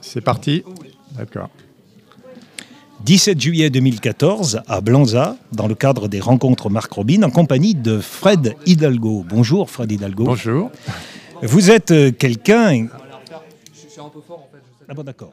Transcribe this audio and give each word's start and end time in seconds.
C'est 0.00 0.20
parti 0.20 0.62
D'accord. 1.16 1.48
17 3.04 3.40
juillet 3.40 3.70
2014 3.70 4.62
à 4.66 4.80
Blanza, 4.80 5.36
dans 5.52 5.68
le 5.68 5.74
cadre 5.74 6.08
des 6.08 6.20
rencontres 6.20 6.68
Marc 6.68 6.92
Robin, 6.92 7.22
en 7.22 7.30
compagnie 7.30 7.74
de 7.74 7.98
Fred 8.00 8.56
Hidalgo. 8.66 9.24
Bonjour 9.28 9.70
Fred 9.70 9.90
Hidalgo. 9.92 10.24
Bonjour. 10.24 10.70
Vous 11.42 11.70
êtes 11.70 11.92
euh, 11.92 12.10
quelqu'un. 12.10 12.88
Ah 14.88 14.94
bon, 14.94 15.04
d'accord. 15.04 15.32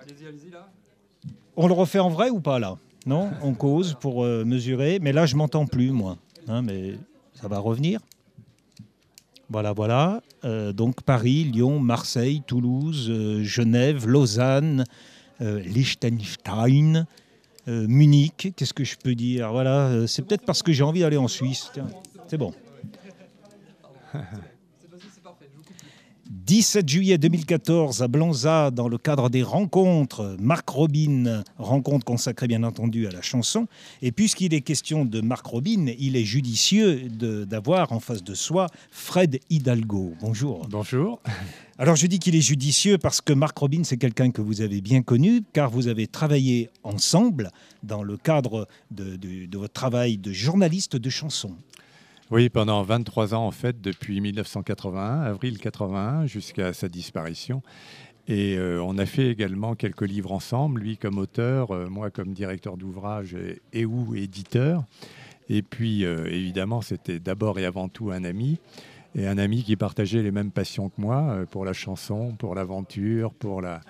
On 1.57 1.67
le 1.67 1.73
refait 1.73 1.99
en 1.99 2.09
vrai 2.09 2.29
ou 2.29 2.39
pas 2.39 2.59
là? 2.59 2.77
Non? 3.05 3.29
On 3.41 3.53
cause 3.53 3.95
pour 3.99 4.23
euh, 4.23 4.43
mesurer. 4.45 4.99
Mais 5.01 5.11
là, 5.11 5.25
je 5.25 5.35
m'entends 5.35 5.65
plus, 5.65 5.91
moi. 5.91 6.17
Hein, 6.47 6.61
mais 6.61 6.95
ça 7.33 7.47
va 7.47 7.59
revenir. 7.59 7.99
Voilà, 9.49 9.73
voilà. 9.73 10.21
Euh, 10.43 10.73
donc 10.73 11.03
Paris, 11.03 11.43
Lyon, 11.43 11.79
Marseille, 11.79 12.41
Toulouse, 12.45 13.07
euh, 13.09 13.43
Genève, 13.43 14.07
Lausanne, 14.07 14.83
euh, 15.41 15.59
Liechtenstein, 15.59 17.05
Munich. 17.67 18.53
Qu'est-ce 18.55 18.75
que 18.75 18.83
je 18.83 18.95
peux 18.95 19.15
dire? 19.15 19.51
Voilà, 19.51 20.05
c'est 20.05 20.21
peut-être 20.21 20.45
parce 20.45 20.61
que 20.61 20.71
j'ai 20.71 20.83
envie 20.83 20.99
d'aller 20.99 21.17
en 21.17 21.27
Suisse. 21.27 21.71
C'est 22.27 22.37
bon. 22.37 22.53
17 26.43 26.87
juillet 26.89 27.17
2014 27.17 28.01
à 28.03 28.07
Blanza, 28.09 28.69
dans 28.69 28.89
le 28.89 28.97
cadre 28.97 29.29
des 29.29 29.41
rencontres, 29.41 30.35
Marc 30.39 30.67
Robin, 30.69 31.43
rencontre 31.57 32.03
consacrée 32.03 32.47
bien 32.47 32.63
entendu 32.63 33.07
à 33.07 33.11
la 33.11 33.21
chanson. 33.21 33.67
Et 34.01 34.11
puisqu'il 34.11 34.53
est 34.53 34.59
question 34.61 35.05
de 35.05 35.21
Marc 35.21 35.45
Robin, 35.45 35.87
il 35.97 36.17
est 36.17 36.25
judicieux 36.25 37.03
d'avoir 37.09 37.93
en 37.93 37.99
face 38.01 38.21
de 38.23 38.33
soi 38.33 38.67
Fred 38.91 39.39
Hidalgo. 39.49 40.13
Bonjour. 40.19 40.67
Bonjour. 40.69 41.21
Alors 41.79 41.95
je 41.95 42.05
dis 42.05 42.19
qu'il 42.19 42.35
est 42.35 42.41
judicieux 42.41 42.97
parce 42.97 43.21
que 43.21 43.31
Marc 43.33 43.57
Robin, 43.57 43.83
c'est 43.85 43.97
quelqu'un 43.97 44.29
que 44.31 44.41
vous 44.41 44.59
avez 44.61 44.81
bien 44.81 45.01
connu, 45.01 45.41
car 45.53 45.69
vous 45.69 45.87
avez 45.87 46.05
travaillé 46.05 46.69
ensemble 46.83 47.49
dans 47.81 48.03
le 48.03 48.17
cadre 48.17 48.67
de, 48.91 49.15
de- 49.15 49.45
de 49.45 49.57
votre 49.57 49.73
travail 49.73 50.17
de 50.17 50.33
journaliste 50.33 50.97
de 50.97 51.09
chansons. 51.09 51.55
Oui, 52.31 52.49
pendant 52.49 52.81
23 52.81 53.35
ans, 53.35 53.45
en 53.45 53.51
fait, 53.51 53.81
depuis 53.81 54.19
1981, 54.19 55.21
avril 55.21 55.59
81, 55.59 56.25
jusqu'à 56.25 56.73
sa 56.73 56.89
disparition. 56.89 57.61
Et 58.27 58.57
euh, 58.57 58.81
on 58.81 58.97
a 58.97 59.05
fait 59.05 59.27
également 59.27 59.75
quelques 59.75 60.01
livres 60.01 60.31
ensemble, 60.31 60.81
lui 60.81 60.97
comme 60.97 61.19
auteur, 61.19 61.69
euh, 61.69 61.87
moi 61.87 62.09
comme 62.09 62.33
directeur 62.33 62.77
d'ouvrage 62.77 63.37
et, 63.73 63.85
ou 63.85 64.15
éditeur. 64.15 64.85
Et 65.49 65.61
puis, 65.61 66.03
euh, 66.03 66.25
évidemment, 66.25 66.81
c'était 66.81 67.19
d'abord 67.19 67.59
et 67.59 67.65
avant 67.65 67.89
tout 67.89 68.09
un 68.09 68.23
ami. 68.23 68.57
Et 69.13 69.27
un 69.27 69.37
ami 69.37 69.63
qui 69.63 69.75
partageait 69.75 70.23
les 70.23 70.31
mêmes 70.31 70.51
passions 70.51 70.89
que 70.89 70.99
moi 70.99 71.45
pour 71.51 71.63
la 71.63 71.73
chanson, 71.73 72.33
pour 72.37 72.55
l'aventure, 72.55 73.33
pour 73.33 73.61
la, 73.61 73.81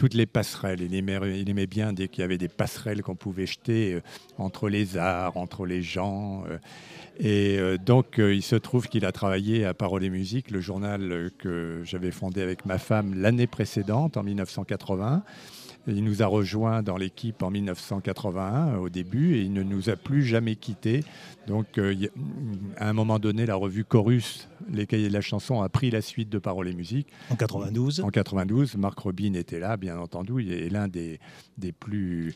toutes 0.00 0.14
les 0.14 0.24
passerelles. 0.24 0.80
Il 0.80 0.94
aimait, 0.94 1.66
bien 1.66 1.92
dès 1.92 2.08
qu'il 2.08 2.22
y 2.22 2.24
avait 2.24 2.38
des 2.38 2.48
passerelles 2.48 3.02
qu'on 3.02 3.16
pouvait 3.16 3.44
jeter 3.44 3.92
euh, 3.92 4.00
entre 4.38 4.70
les 4.70 4.96
arts, 4.96 5.36
entre 5.36 5.66
les 5.66 5.82
gens. 5.82 6.42
euh. 6.48 6.56
et 7.18 7.58
euh, 7.58 7.76
donc, 7.76 8.14
il 8.16 8.42
se 8.42 8.56
trouve 8.56 8.88
qu'il 8.88 9.04
a 9.04 9.12
travaillé 9.12 9.66
à 9.66 9.74
Parole 9.74 10.02
et 10.02 10.08
Musique, 10.08 10.50
le 10.50 10.62
journal 10.62 11.30
que 11.36 11.82
j'avais 11.84 12.12
fondé 12.12 12.40
avec 12.40 12.64
ma 12.64 12.78
femme 12.78 13.12
l'année 13.12 13.46
précédente, 13.46 14.16
en 14.16 14.22
1980. 14.22 15.22
Il 15.86 16.04
nous 16.04 16.22
a 16.22 16.26
rejoints 16.26 16.82
dans 16.82 16.96
l'équipe 16.96 17.42
en 17.42 17.50
1981 17.50 18.68
euh, 18.68 18.76
au 18.76 18.88
début 18.88 19.36
et 19.36 19.42
il 19.42 19.52
ne 19.52 19.62
nous 19.62 19.88
a 19.88 19.96
plus 19.96 20.22
jamais 20.22 20.56
quittés. 20.56 21.04
Donc, 21.46 21.78
euh, 21.78 21.94
à 22.76 22.88
un 22.88 22.92
moment 22.92 23.18
donné, 23.18 23.46
la 23.46 23.54
revue 23.54 23.84
Chorus, 23.84 24.48
les 24.70 24.86
cahiers 24.86 25.08
de 25.08 25.12
la 25.12 25.20
chanson, 25.20 25.62
a 25.62 25.68
pris 25.68 25.90
la 25.90 26.02
suite 26.02 26.28
de 26.28 26.38
Parole 26.38 26.68
et 26.68 26.74
Musique. 26.74 27.08
En 27.30 27.36
92, 27.36 28.00
En 28.00 28.10
92, 28.10 28.76
Marc 28.76 28.98
Robin 28.98 29.32
était 29.34 29.58
là, 29.58 29.76
bien 29.76 29.98
entendu. 29.98 30.34
Il 30.42 30.52
est 30.52 30.68
l'un 30.68 30.88
des, 30.88 31.18
des 31.56 31.72
plus 31.72 32.34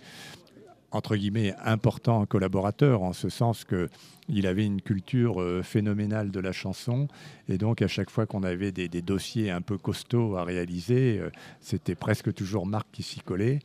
entre 0.94 1.16
guillemets 1.16 1.54
importants 1.64 2.24
collaborateurs 2.24 3.02
en 3.02 3.12
ce 3.12 3.28
sens 3.28 3.64
que 3.64 3.88
il 4.28 4.46
avait 4.46 4.64
une 4.64 4.80
culture 4.80 5.42
euh, 5.42 5.62
phénoménale 5.62 6.30
de 6.30 6.40
la 6.40 6.52
chanson 6.52 7.08
et 7.48 7.58
donc 7.58 7.82
à 7.82 7.88
chaque 7.88 8.10
fois 8.10 8.26
qu'on 8.26 8.42
avait 8.42 8.72
des, 8.72 8.88
des 8.88 9.02
dossiers 9.02 9.50
un 9.50 9.60
peu 9.60 9.76
costauds 9.76 10.36
à 10.36 10.44
réaliser, 10.44 11.18
euh, 11.18 11.30
c'était 11.60 11.94
presque 11.94 12.32
toujours 12.32 12.66
Marc 12.66 12.86
qui 12.92 13.02
s'y 13.02 13.20
collait. 13.20 13.58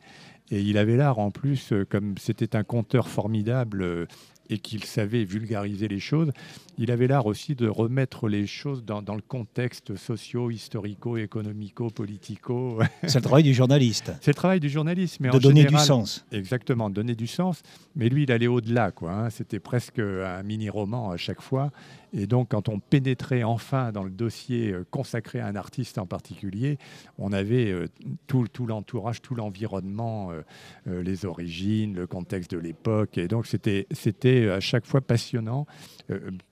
Et 0.52 0.60
il 0.62 0.78
avait 0.78 0.96
l'art 0.96 1.20
en 1.20 1.30
plus, 1.30 1.72
euh, 1.72 1.86
comme 1.88 2.18
c'était 2.18 2.56
un 2.56 2.64
conteur 2.64 3.08
formidable 3.08 4.08
et 4.50 4.58
qu'il 4.58 4.84
savait 4.84 5.24
vulgariser 5.24 5.88
les 5.88 6.00
choses, 6.00 6.30
il 6.76 6.90
avait 6.90 7.06
l'art 7.06 7.26
aussi 7.26 7.54
de 7.54 7.68
remettre 7.68 8.28
les 8.28 8.46
choses 8.46 8.84
dans, 8.84 9.00
dans 9.00 9.14
le 9.14 9.22
contexte 9.22 9.96
socio, 9.96 10.50
historico, 10.50 11.16
économico, 11.16 11.88
politico. 11.88 12.80
c'est 13.06 13.16
le 13.18 13.22
travail 13.22 13.44
du 13.44 13.54
journaliste, 13.54 14.12
C'est 14.20 14.32
le 14.32 14.34
travail 14.34 14.60
du 14.60 14.68
journaliste, 14.68 15.18
mais 15.20 15.30
de 15.30 15.36
en 15.36 15.38
donner 15.38 15.62
général, 15.62 15.80
du 15.80 15.86
sens. 15.86 16.26
Exactement, 16.32 16.90
donner 16.90 17.14
du 17.14 17.26
sens. 17.26 17.62
Mais 17.96 18.08
lui, 18.08 18.24
il 18.24 18.32
allait 18.32 18.46
au-delà, 18.46 18.90
quoi. 18.90 19.12
hein. 19.12 19.30
C'était 19.30 19.60
presque 19.60 19.98
un 20.00 20.42
mini-roman 20.42 21.10
à 21.10 21.16
chaque 21.16 21.40
fois. 21.40 21.70
Et 22.12 22.26
donc, 22.26 22.50
quand 22.50 22.68
on 22.68 22.80
pénétrait 22.80 23.42
enfin 23.42 23.92
dans 23.92 24.02
le 24.02 24.10
dossier 24.10 24.72
euh, 24.72 24.84
consacré 24.90 25.40
à 25.40 25.46
un 25.46 25.56
artiste 25.56 25.98
en 25.98 26.06
particulier, 26.06 26.78
on 27.18 27.32
avait 27.32 27.70
euh, 27.70 27.86
tout, 28.26 28.46
l'entourage, 28.66 29.22
tout 29.22 29.34
l'environnement, 29.34 30.30
euh, 30.32 31.02
les 31.02 31.24
origines, 31.24 31.94
le 31.94 32.06
contexte 32.06 32.50
de 32.50 32.58
l'époque. 32.58 33.18
Et 33.18 33.28
donc, 33.28 33.46
c'était, 33.46 33.86
c'était 33.90 34.48
à 34.48 34.60
chaque 34.60 34.86
fois 34.86 35.00
passionnant. 35.00 35.66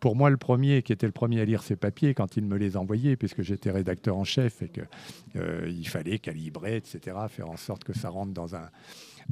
Pour 0.01 0.15
moi, 0.15 0.31
le 0.31 0.37
premier, 0.37 0.83
qui 0.83 0.93
était 0.93 1.07
le 1.07 1.13
premier 1.13 1.41
à 1.41 1.45
lire 1.45 1.63
ces 1.63 1.77
papiers, 1.77 2.15
quand 2.15 2.37
il 2.37 2.45
me 2.45 2.57
les 2.57 2.77
envoyait, 2.77 3.17
puisque 3.17 3.43
j'étais 3.43 3.71
rédacteur 3.71 4.17
en 4.17 4.25
chef 4.25 4.63
et 4.63 4.69
qu'il 4.69 5.89
fallait 5.89 6.19
calibrer, 6.19 6.77
etc., 6.77 7.17
faire 7.29 7.51
en 7.51 7.57
sorte 7.57 7.85
que 7.85 7.93
ça 7.93 8.09
rentre 8.09 8.33
dans 8.33 8.55
un, 8.55 8.69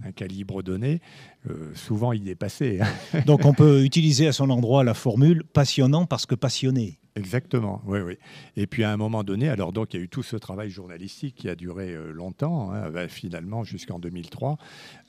un 0.04 0.12
calibre 0.12 0.62
donné, 0.62 1.00
euh, 1.48 1.72
souvent 1.74 2.12
il 2.12 2.22
dépassait. 2.22 2.80
hein. 2.80 3.20
Donc 3.26 3.44
on 3.44 3.54
peut 3.54 3.84
utiliser 3.84 4.26
à 4.26 4.32
son 4.32 4.50
endroit 4.50 4.84
la 4.84 4.94
formule 4.94 5.44
passionnant 5.44 6.06
parce 6.06 6.26
que 6.26 6.34
passionné. 6.34 6.98
Exactement, 7.16 7.80
oui, 7.86 8.00
oui. 8.00 8.18
Et 8.58 8.66
puis 8.66 8.84
à 8.84 8.92
un 8.92 8.98
moment 8.98 9.24
donné, 9.24 9.48
alors 9.48 9.72
donc 9.72 9.94
il 9.94 9.96
y 9.96 10.00
a 10.00 10.02
eu 10.04 10.08
tout 10.10 10.22
ce 10.22 10.36
travail 10.36 10.68
journalistique 10.68 11.34
qui 11.34 11.48
a 11.48 11.54
duré 11.54 11.94
euh, 11.94 12.12
longtemps, 12.12 12.70
hein, 12.72 12.90
bah, 12.90 13.08
finalement 13.08 13.64
jusqu'en 13.64 13.98
2003. 13.98 14.58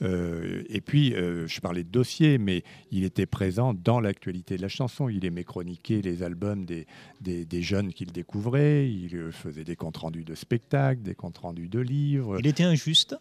Euh, 0.04 0.64
et 0.70 0.80
puis 0.80 1.14
euh, 1.14 1.48
je 1.48 1.60
parlais 1.60 1.84
de 1.84 1.90
dossier, 1.90 2.38
mais 2.38 2.64
il 2.92 3.04
était 3.04 3.26
présent 3.26 3.74
dans 3.74 4.00
l'actualité 4.00 4.56
de 4.56 4.62
la 4.62 4.70
chanson. 4.70 5.10
Il 5.10 5.26
aimait 5.26 5.44
chroniquer 5.44 6.02
les 6.02 6.24
albums 6.24 6.64
des, 6.64 6.88
des, 7.20 7.44
des 7.44 7.62
jeunes 7.62 7.92
qu'il 7.92 8.14
découvrait. 8.14 8.90
Il 8.90 9.14
euh, 9.14 9.32
faisait 9.34 9.66
des 9.66 9.76
comptes 9.76 9.98
rendus 9.98 10.24
de 10.24 10.34
spectacles, 10.34 11.02
des 11.02 11.16
comptes 11.16 11.40
rendus 11.40 11.68
de 11.68 11.80
livres. 11.82 12.38
Il 12.40 12.48
était 12.48 12.64
injuste? 12.64 13.18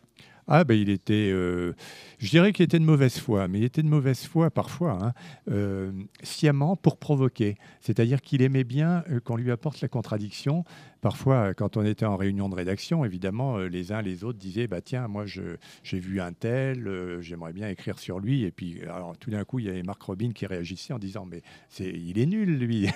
Ah 0.48 0.62
ben 0.62 0.78
il 0.78 0.90
était, 0.90 1.30
euh, 1.32 1.72
je 2.18 2.30
dirais 2.30 2.52
qu'il 2.52 2.64
était 2.64 2.78
de 2.78 2.84
mauvaise 2.84 3.18
foi, 3.18 3.48
mais 3.48 3.58
il 3.58 3.64
était 3.64 3.82
de 3.82 3.88
mauvaise 3.88 4.26
foi 4.26 4.48
parfois, 4.50 4.98
hein, 5.02 5.12
euh, 5.50 5.90
sciemment 6.22 6.76
pour 6.76 6.98
provoquer. 6.98 7.56
C'est-à-dire 7.80 8.20
qu'il 8.20 8.42
aimait 8.42 8.62
bien 8.62 9.02
euh, 9.10 9.18
qu'on 9.18 9.36
lui 9.36 9.50
apporte 9.50 9.80
la 9.80 9.88
contradiction. 9.88 10.64
Parfois, 11.06 11.36
euh, 11.36 11.54
quand 11.54 11.76
on 11.76 11.84
était 11.84 12.04
en 12.04 12.16
réunion 12.16 12.48
de 12.48 12.56
rédaction, 12.56 13.04
évidemment, 13.04 13.58
euh, 13.58 13.68
les 13.68 13.92
uns 13.92 14.02
les 14.02 14.24
autres 14.24 14.40
disaient, 14.40 14.66
bah 14.66 14.80
tiens, 14.80 15.06
moi 15.06 15.24
j'ai 15.24 16.00
vu 16.00 16.20
un 16.20 16.32
tel, 16.32 16.88
euh, 16.88 17.20
j'aimerais 17.20 17.52
bien 17.52 17.68
écrire 17.68 18.00
sur 18.00 18.18
lui. 18.18 18.42
Et 18.42 18.50
puis, 18.50 18.80
tout 19.20 19.30
d'un 19.30 19.44
coup, 19.44 19.60
il 19.60 19.66
y 19.66 19.68
avait 19.68 19.84
Marc 19.84 20.02
Robin 20.02 20.32
qui 20.32 20.46
réagissait 20.46 20.92
en 20.92 20.98
disant, 20.98 21.24
mais 21.24 21.42
c'est, 21.68 21.88
il 21.88 22.18
est 22.18 22.26
nul 22.26 22.58
lui, 22.58 22.88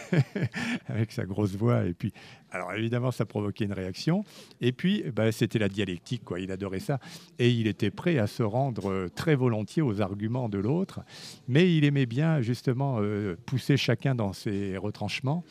avec 0.88 1.12
sa 1.12 1.24
grosse 1.24 1.54
voix. 1.54 1.84
Et 1.84 1.94
puis, 1.94 2.12
alors 2.50 2.72
évidemment, 2.72 3.12
ça 3.12 3.26
provoquait 3.26 3.66
une 3.66 3.74
réaction. 3.74 4.24
Et 4.60 4.72
puis, 4.72 5.04
bah, 5.14 5.30
c'était 5.30 5.60
la 5.60 5.68
dialectique, 5.68 6.24
quoi. 6.24 6.40
Il 6.40 6.50
adorait 6.50 6.80
ça 6.80 6.98
et 7.38 7.48
il 7.48 7.68
était 7.68 7.92
prêt 7.92 8.18
à 8.18 8.26
se 8.26 8.42
rendre 8.42 9.06
très 9.14 9.36
volontiers 9.36 9.82
aux 9.82 10.00
arguments 10.00 10.48
de 10.48 10.58
l'autre, 10.58 10.98
mais 11.46 11.76
il 11.76 11.84
aimait 11.84 12.06
bien 12.06 12.40
justement 12.40 12.98
pousser 13.46 13.76
chacun 13.76 14.16
dans 14.16 14.32
ses 14.32 14.76
retranchements 14.78 15.44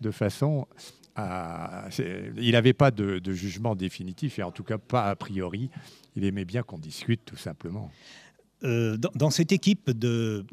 de 0.00 0.12
façon 0.12 0.68
à... 1.16 1.86
c'est- 1.90 2.32
Il 2.38 2.52
n'avait 2.52 2.72
pas 2.72 2.90
de, 2.90 3.18
de 3.18 3.32
jugement 3.32 3.74
définitif, 3.74 4.38
et 4.38 4.42
en 4.42 4.50
tout 4.50 4.64
cas 4.64 4.78
pas 4.78 5.08
a 5.10 5.16
priori. 5.16 5.70
Il 6.16 6.24
aimait 6.24 6.44
bien 6.44 6.62
qu'on 6.62 6.78
discute 6.78 7.24
tout 7.24 7.36
simplement. 7.36 7.90
Euh, 8.62 8.96
dans, 8.96 9.10
dans 9.14 9.30
cette 9.30 9.52
équipe 9.52 9.90
de 9.90 10.46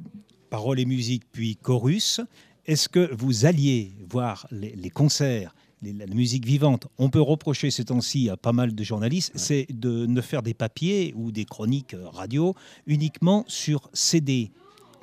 paroles 0.49 0.79
et 0.79 0.85
musique 0.85 1.23
puis 1.31 1.55
chorus, 1.55 2.19
est-ce 2.65 2.89
que 2.89 3.13
vous 3.15 3.45
alliez 3.45 3.93
voir 4.09 4.47
les, 4.51 4.75
les 4.75 4.89
concerts, 4.89 5.55
les- 5.81 5.93
la 5.93 6.07
musique 6.07 6.45
vivante? 6.45 6.87
On 6.97 7.09
peut 7.09 7.21
reprocher 7.21 7.71
ces 7.71 7.85
temps-ci 7.85 8.29
à 8.29 8.37
pas 8.37 8.51
mal 8.53 8.75
de 8.75 8.83
journalistes, 8.83 9.31
c'est 9.35 9.65
de 9.69 10.05
ne 10.05 10.21
faire 10.21 10.41
des 10.43 10.53
papiers 10.53 11.13
ou 11.15 11.31
des 11.31 11.45
chroniques 11.45 11.93
euh, 11.93 12.07
radio 12.09 12.53
uniquement 12.85 13.45
sur 13.47 13.89
CD. 13.93 14.51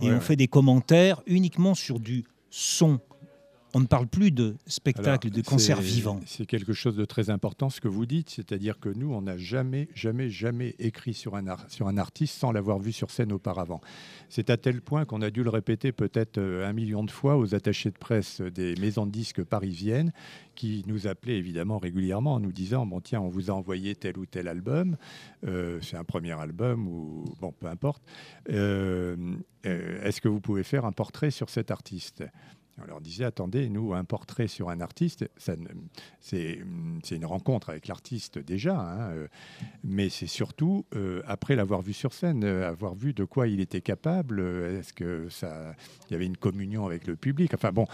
Et 0.01 0.05
Ouais, 0.07 0.11
on 0.11 0.15
ouais. 0.15 0.21
fait 0.21 0.37
des 0.37 0.47
commentaires 0.49 1.23
uniquement 1.27 1.75
sur 1.75 1.99
du 1.99 2.25
son. 2.51 3.01
On 3.75 3.81
ne 3.81 3.87
parle 3.87 4.07
plus 4.07 4.31
de 4.31 4.57
spectacle, 4.67 5.31
de 5.31 5.43
concert 5.43 5.81
vivant. 5.81 6.21
C'est 6.27 6.47
quelque 6.47 6.73
chose 6.73 6.97
de 6.97 7.05
très 7.05 7.31
important 7.31 7.69
ce 7.71 7.81
que 7.81 7.89
vous 7.89 8.07
dites, 8.07 8.31
c'est-à-dire 8.31 8.79
que 8.79 8.89
nous, 8.89 9.13
on 9.13 9.23
n'a 9.23 9.37
jamais, 9.37 9.89
jamais, 9.95 10.31
jamais 10.31 10.75
écrit 10.79 11.15
sur 11.15 11.37
un, 11.37 11.45
sur 11.69 11.89
un 11.89 11.99
artiste 11.99 12.39
sans 12.39 12.53
l'avoir 12.53 12.79
vu 12.79 12.93
sur 12.93 13.11
scène 13.11 13.33
auparavant. 13.33 13.81
C'est 14.29 14.51
à 14.51 14.57
tel 14.57 14.81
point 14.81 15.05
qu'on 15.05 15.23
a 15.23 15.31
dû 15.31 15.43
le 15.43 15.51
répéter 15.51 15.93
peut-être 15.93 16.39
euh, 16.39 16.69
un 16.69 16.73
million 16.73 17.05
de 17.05 17.11
fois 17.11 17.37
aux 17.37 17.55
attachés 17.55 17.91
de 17.91 17.99
presse 17.99 18.41
des 18.41 18.75
maisons 18.77 19.07
de 19.07 19.13
disques 19.13 19.45
parisiennes 19.45 20.13
qui 20.55 20.83
nous 20.87 21.07
appelaient 21.07 21.37
évidemment 21.37 21.79
régulièrement 21.79 22.35
en 22.35 22.41
nous 22.41 22.53
disant 22.53 22.85
bon 22.85 23.01
tiens 23.01 23.21
on 23.21 23.29
vous 23.29 23.51
a 23.51 23.55
envoyé 23.55 23.95
tel 23.95 24.19
ou 24.19 24.27
tel 24.27 24.49
album, 24.49 24.97
euh, 25.47 25.79
c'est 25.83 25.97
un 25.97 26.05
premier 26.05 26.33
album 26.33 26.89
ou 26.89 27.25
bon 27.41 27.53
peu 27.53 27.67
importe, 27.67 28.03
euh, 28.51 29.17
est-ce 29.63 30.21
que 30.21 30.29
vous 30.29 30.41
pouvez 30.41 30.63
faire 30.63 30.85
un 30.85 30.93
portrait 30.93 31.31
sur 31.31 31.51
cet 31.51 31.71
artiste? 31.71 32.25
On 32.83 32.87
leur 32.87 33.01
disait, 33.01 33.25
attendez, 33.25 33.69
nous, 33.69 33.95
un 33.95 34.05
portrait 34.05 34.49
sur 34.49 34.71
un 34.71 34.81
artiste, 34.81 35.29
c'est 36.21 36.61
une 37.11 37.27
rencontre 37.27 37.71
avec 37.71 37.89
l'artiste 37.89 38.39
déjà, 38.39 38.79
hein, 38.79 39.11
euh, 39.11 39.29
mais 39.85 40.09
c'est 40.09 40.27
surtout, 40.27 40.87
euh, 40.95 41.23
après 41.27 41.57
l'avoir 41.57 41.83
vu 41.83 41.93
sur 41.93 42.13
scène, 42.13 42.45
euh, 42.45 42.69
avoir 42.69 42.95
vu 42.95 43.13
de 43.13 43.25
quoi 43.25 43.49
il 43.49 43.61
était 43.61 43.81
capable, 43.81 44.41
est-ce 44.41 44.93
que 44.93 45.29
ça, 45.29 45.75
il 46.09 46.13
y 46.13 46.15
avait 46.15 46.27
une 46.27 46.37
communion 46.37 46.87
avec 46.87 47.07
le 47.07 47.17
public, 47.17 47.53
enfin 47.55 47.73
bon, 47.73 47.87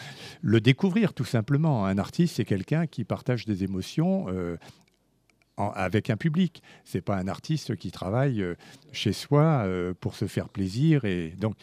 le 0.42 0.60
découvrir 0.60 1.14
tout 1.14 1.24
simplement. 1.24 1.86
Un 1.86 1.98
artiste, 1.98 2.36
c'est 2.36 2.44
quelqu'un 2.44 2.86
qui 2.86 3.04
partage 3.04 3.46
des 3.46 3.64
émotions 3.64 4.26
avec 5.56 6.10
un 6.10 6.16
public. 6.16 6.62
C'est 6.84 7.00
pas 7.00 7.16
un 7.16 7.28
artiste 7.28 7.76
qui 7.76 7.90
travaille 7.90 8.44
chez 8.92 9.12
soi 9.12 9.66
pour 10.00 10.14
se 10.14 10.26
faire 10.26 10.48
plaisir. 10.48 11.04
Et 11.04 11.30
donc, 11.38 11.56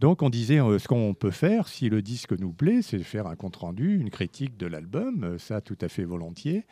donc 0.00 0.22
on 0.22 0.30
disait, 0.30 0.60
euh, 0.60 0.78
ce 0.78 0.88
qu'on 0.88 1.14
peut 1.14 1.30
faire, 1.30 1.68
si 1.68 1.88
le 1.88 2.02
disque 2.02 2.32
nous 2.32 2.52
plaît, 2.52 2.82
c'est 2.82 2.98
faire 2.98 3.26
un 3.26 3.36
compte-rendu, 3.36 3.98
une 3.98 4.10
critique 4.10 4.56
de 4.56 4.66
l'album, 4.66 5.24
euh, 5.24 5.38
ça 5.38 5.60
tout 5.60 5.78
à 5.80 5.88
fait 5.88 6.04
volontiers. 6.04 6.66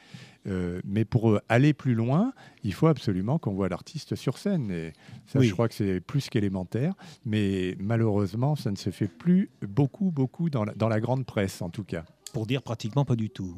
Euh, 0.47 0.81
mais 0.85 1.07
pour 1.07 1.41
aller 1.49 1.73
plus 1.73 1.95
loin, 1.95 2.35
il 2.65 2.75
faut 2.75 2.87
absolument 2.87 3.39
qu'on 3.39 3.55
voit 3.55 3.71
l'artiste 3.71 4.15
sur 4.15 4.37
scène. 4.37 4.71
Et 4.71 4.93
ça, 5.27 5.41
je 5.41 5.51
crois 5.53 5.69
que 5.69 5.75
c'est 5.75 6.01
plus 6.01 6.29
qu'élémentaire. 6.29 6.93
Mais 7.25 7.77
malheureusement, 7.79 8.55
ça 8.55 8.71
ne 8.71 8.77
se 8.77 8.91
fait 8.91 9.09
plus 9.09 9.51
beaucoup, 9.67 10.11
beaucoup 10.11 10.51
dans 10.51 10.65
la, 10.65 10.75
dans 10.75 10.89
la 10.89 11.01
grande 11.01 11.25
presse, 11.25 11.63
en 11.63 11.71
tout 11.71 11.85
cas. 11.85 12.05
Pour 12.35 12.47
dire 12.47 12.63
pratiquement 12.63 13.07
pas 13.07 13.17
du 13.17 13.31
tout. 13.31 13.57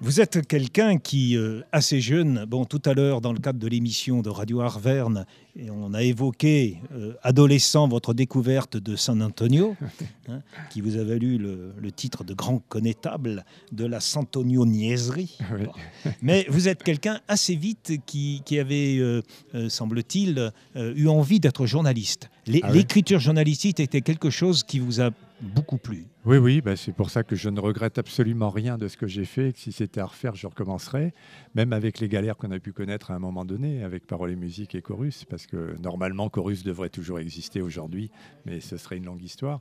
Vous 0.00 0.20
êtes 0.20 0.46
quelqu'un 0.46 0.98
qui, 0.98 1.38
euh, 1.38 1.62
assez 1.72 2.02
jeune, 2.02 2.44
bon, 2.44 2.66
tout 2.66 2.82
à 2.84 2.92
l'heure, 2.92 3.22
dans 3.22 3.32
le 3.32 3.38
cadre 3.38 3.58
de 3.58 3.66
l'émission 3.66 4.20
de 4.20 4.28
Radio 4.28 4.60
Arverne, 4.60 5.24
on 5.70 5.94
a 5.94 6.02
évoqué, 6.02 6.82
euh, 6.92 7.14
adolescent, 7.22 7.88
votre 7.88 8.12
découverte 8.12 8.76
de 8.76 8.94
San 8.94 9.22
Antonio, 9.22 9.74
hein, 10.28 10.42
qui 10.68 10.82
vous 10.82 10.98
a 10.98 11.02
valu 11.02 11.38
le, 11.38 11.72
titre 11.92 12.24
de 12.24 12.34
grand 12.34 12.62
connétable 12.68 13.44
de 13.72 13.86
la 13.86 14.00
Santonio 14.00 14.66
Niaiserie. 14.66 15.38
Mais 16.20 16.44
vous 16.50 16.68
êtes 16.68 16.82
quelqu'un 16.82 17.20
assez 17.26 17.56
vite 17.56 17.94
qui, 18.04 18.42
avait, 18.58 18.98
euh, 18.98 19.22
semble-t-il, 19.70 20.52
eu 20.74 21.08
envie 21.08 21.40
d'être 21.40 21.64
journaliste. 21.64 22.28
Ah 22.62 22.70
l'écriture 22.70 23.18
journalistique 23.18 23.80
était 23.80 24.02
quelque 24.02 24.28
chose 24.28 24.62
qui 24.62 24.78
vous 24.78 25.00
a 25.00 25.10
beaucoup 25.40 25.78
plu. 25.78 26.06
Oui, 26.26 26.38
oui, 26.38 26.60
bah 26.60 26.74
c'est 26.74 26.92
pour 26.92 27.10
ça 27.10 27.22
que 27.22 27.36
je 27.36 27.48
ne 27.48 27.60
regrette 27.60 27.98
absolument 27.98 28.50
rien 28.50 28.78
de 28.78 28.88
ce 28.88 28.96
que 28.96 29.06
j'ai 29.06 29.24
fait. 29.24 29.52
Que 29.52 29.60
si 29.60 29.70
c'était 29.70 30.00
à 30.00 30.06
refaire, 30.06 30.34
je 30.34 30.48
recommencerais, 30.48 31.14
même 31.54 31.72
avec 31.72 32.00
les 32.00 32.08
galères 32.08 32.36
qu'on 32.36 32.50
a 32.50 32.58
pu 32.58 32.72
connaître 32.72 33.12
à 33.12 33.14
un 33.14 33.20
moment 33.20 33.44
donné, 33.44 33.84
avec 33.84 34.08
Parole 34.08 34.32
et 34.32 34.36
Musique 34.36 34.74
et 34.74 34.82
Chorus, 34.82 35.24
parce 35.24 35.46
que 35.46 35.76
normalement, 35.80 36.28
Chorus 36.28 36.64
devrait 36.64 36.88
toujours 36.88 37.20
exister 37.20 37.60
aujourd'hui, 37.60 38.10
mais 38.44 38.58
ce 38.58 38.76
serait 38.76 38.96
une 38.96 39.04
longue 39.04 39.22
histoire. 39.22 39.60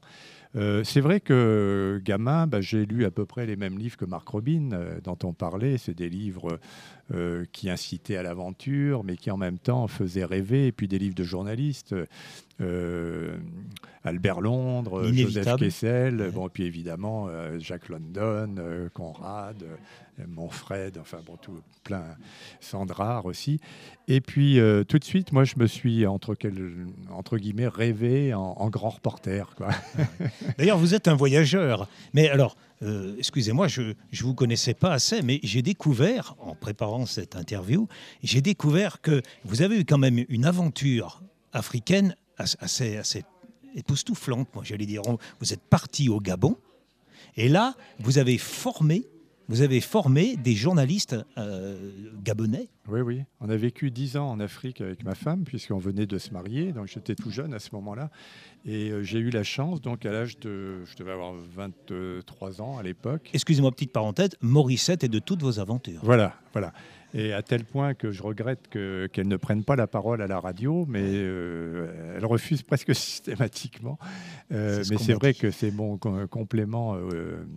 Euh, 0.55 0.83
c'est 0.83 1.01
vrai 1.01 1.19
que 1.19 2.01
gamin, 2.03 2.47
bah, 2.47 2.61
j'ai 2.61 2.85
lu 2.85 3.05
à 3.05 3.11
peu 3.11 3.25
près 3.25 3.45
les 3.45 3.57
mêmes 3.57 3.77
livres 3.77 3.97
que 3.97 4.05
Marc 4.05 4.27
Robin, 4.27 4.69
euh, 4.71 4.99
dont 5.03 5.17
on 5.23 5.33
parlait. 5.33 5.77
C'est 5.77 5.93
des 5.93 6.09
livres 6.09 6.59
euh, 7.13 7.45
qui 7.51 7.69
incitaient 7.69 8.15
à 8.15 8.23
l'aventure, 8.23 9.03
mais 9.03 9.17
qui 9.17 9.31
en 9.31 9.37
même 9.37 9.57
temps 9.57 9.87
faisaient 9.87 10.25
rêver. 10.25 10.67
Et 10.67 10.71
puis 10.71 10.87
des 10.87 10.97
livres 10.97 11.15
de 11.15 11.23
journalistes. 11.23 11.95
Albert 14.05 14.39
Londres, 14.39 15.11
Joseph 15.11 15.57
Kessel, 15.57 16.31
bon, 16.33 16.47
puis 16.55 16.63
évidemment 16.63 17.27
Jacques 17.59 17.89
London, 17.89 18.55
Conrad, 18.93 19.61
Monfred, 20.25 20.97
enfin 20.97 21.17
bon, 21.25 21.35
tout 21.35 21.59
plein, 21.83 22.15
Sandrard 22.61 23.25
aussi. 23.25 23.59
Et 24.07 24.21
puis 24.21 24.57
tout 24.87 24.97
de 24.97 25.03
suite, 25.03 25.33
moi, 25.33 25.43
je 25.43 25.55
me 25.57 25.67
suis 25.67 26.07
entre, 26.07 26.33
guillemets 27.35 27.67
rêvé 27.67 28.33
en, 28.33 28.69
grand 28.69 28.91
reporter. 28.91 29.53
D'ailleurs, 30.57 30.77
vous 30.77 30.93
êtes 30.95 31.09
un 31.09 31.15
voyageur. 31.15 31.89
Mais 32.13 32.29
alors, 32.29 32.55
euh, 32.81 33.15
excusez-moi, 33.17 33.67
je 33.67 33.81
ne 33.81 33.93
vous 34.21 34.33
connaissais 34.33 34.73
pas 34.73 34.91
assez, 34.91 35.21
mais 35.21 35.39
j'ai 35.43 35.61
découvert, 35.61 36.35
en 36.39 36.55
préparant 36.55 37.05
cette 37.05 37.35
interview, 37.35 37.87
j'ai 38.23 38.41
découvert 38.41 39.01
que 39.01 39.21
vous 39.43 39.61
avez 39.61 39.79
eu 39.79 39.85
quand 39.85 39.97
même 39.97 40.23
une 40.29 40.45
aventure 40.45 41.21
africaine 41.53 42.15
assez, 42.37 42.97
assez 42.97 43.23
époustouflante, 43.75 44.47
moi 44.55 44.63
j'allais 44.63 44.85
dire. 44.85 45.01
Vous 45.39 45.53
êtes 45.53 45.61
parti 45.61 46.09
au 46.09 46.19
Gabon, 46.19 46.57
et 47.35 47.49
là, 47.49 47.75
vous 47.99 48.17
avez 48.17 48.37
formé 48.37 49.05
vous 49.47 49.61
avez 49.61 49.79
formé 49.79 50.37
des 50.37 50.55
journalistes 50.55 51.15
euh, 51.37 51.91
gabonais. 52.23 52.67
Oui, 52.87 53.01
oui. 53.01 53.21
On 53.41 53.49
a 53.49 53.55
vécu 53.55 53.91
dix 53.91 54.17
ans 54.17 54.31
en 54.31 54.39
Afrique 54.39 54.81
avec 54.81 55.03
ma 55.03 55.13
femme, 55.13 55.43
puisqu'on 55.43 55.77
venait 55.77 56.07
de 56.07 56.17
se 56.17 56.31
marier. 56.31 56.71
Donc 56.71 56.87
j'étais 56.87 57.13
tout 57.13 57.29
jeune 57.29 57.53
à 57.53 57.59
ce 57.59 57.69
moment-là. 57.73 58.09
Et 58.65 58.89
euh, 58.89 59.03
j'ai 59.03 59.19
eu 59.19 59.29
la 59.29 59.43
chance, 59.43 59.81
donc 59.81 60.03
à 60.05 60.11
l'âge 60.11 60.39
de. 60.39 60.83
Je 60.85 60.95
devais 60.95 61.11
avoir 61.11 61.33
23 61.55 62.61
ans 62.61 62.79
à 62.79 62.83
l'époque. 62.83 63.29
Excusez-moi, 63.33 63.71
petite 63.71 63.91
parenthèse, 63.91 64.31
Morissette 64.41 65.03
est 65.03 65.09
de 65.09 65.19
toutes 65.19 65.43
vos 65.43 65.59
aventures. 65.59 65.99
Voilà, 66.03 66.33
voilà 66.53 66.73
et 67.15 67.31
à 67.31 67.41
tel 67.41 67.63
point 67.63 67.93
que 67.93 68.11
je 68.11 68.21
regrette 68.21 68.67
qu'elle 68.67 69.27
ne 69.27 69.37
prenne 69.37 69.63
pas 69.63 69.77
la 69.77 69.87
parole 69.87 70.21
à 70.21 70.27
la 70.27 70.39
radio, 70.39 70.85
mais 70.87 71.01
euh, 71.01 72.17
elle 72.17 72.25
refuse 72.25 72.61
presque 72.61 72.93
systématiquement. 72.95 73.97
Euh, 74.51 74.83
mais 74.89 74.97
c'est 74.97 75.13
vrai 75.13 75.33
que 75.33 75.49
c'est 75.49 75.71
mon 75.71 75.97
complément 75.97 76.95
euh, 76.95 77.47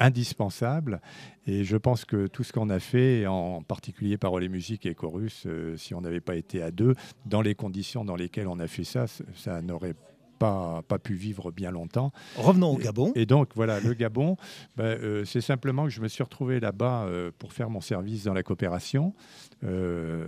indispensable, 0.00 1.00
et 1.46 1.62
je 1.62 1.76
pense 1.76 2.04
que 2.04 2.26
tout 2.26 2.42
ce 2.42 2.52
qu'on 2.52 2.68
a 2.68 2.80
fait, 2.80 3.26
en 3.26 3.62
particulier 3.62 4.18
Paroles 4.18 4.42
et 4.42 4.48
Musique 4.48 4.86
et 4.86 4.94
Chorus, 4.94 5.46
si 5.76 5.94
on 5.94 6.00
n'avait 6.00 6.20
pas 6.20 6.34
été 6.34 6.60
à 6.60 6.72
deux, 6.72 6.96
dans 7.26 7.42
les 7.42 7.54
conditions 7.54 8.04
dans 8.04 8.16
lesquelles 8.16 8.48
on 8.48 8.58
a 8.58 8.66
fait 8.66 8.84
ça, 8.84 9.06
ça 9.34 9.62
n'aurait 9.62 9.94
pas 9.94 10.15
pas, 10.38 10.82
pas 10.86 10.98
pu 10.98 11.14
vivre 11.14 11.50
bien 11.50 11.70
longtemps. 11.70 12.12
Revenons 12.36 12.74
au 12.74 12.76
Gabon. 12.76 13.12
Et, 13.14 13.26
donc, 13.26 13.50
voilà, 13.54 13.80
le 13.80 13.94
Gabon, 13.94 14.36
ben, 14.76 14.84
euh, 14.84 15.24
c'est 15.24 15.40
simplement 15.40 15.84
que 15.84 15.90
je 15.90 16.00
me 16.00 16.08
suis 16.08 16.22
retrouvé 16.22 16.60
là-bas 16.60 17.04
euh, 17.04 17.30
pour 17.38 17.52
faire 17.52 17.70
mon 17.70 17.80
service 17.80 18.24
dans 18.24 18.34
la 18.34 18.42
coopération. 18.42 19.14
Euh, 19.64 20.26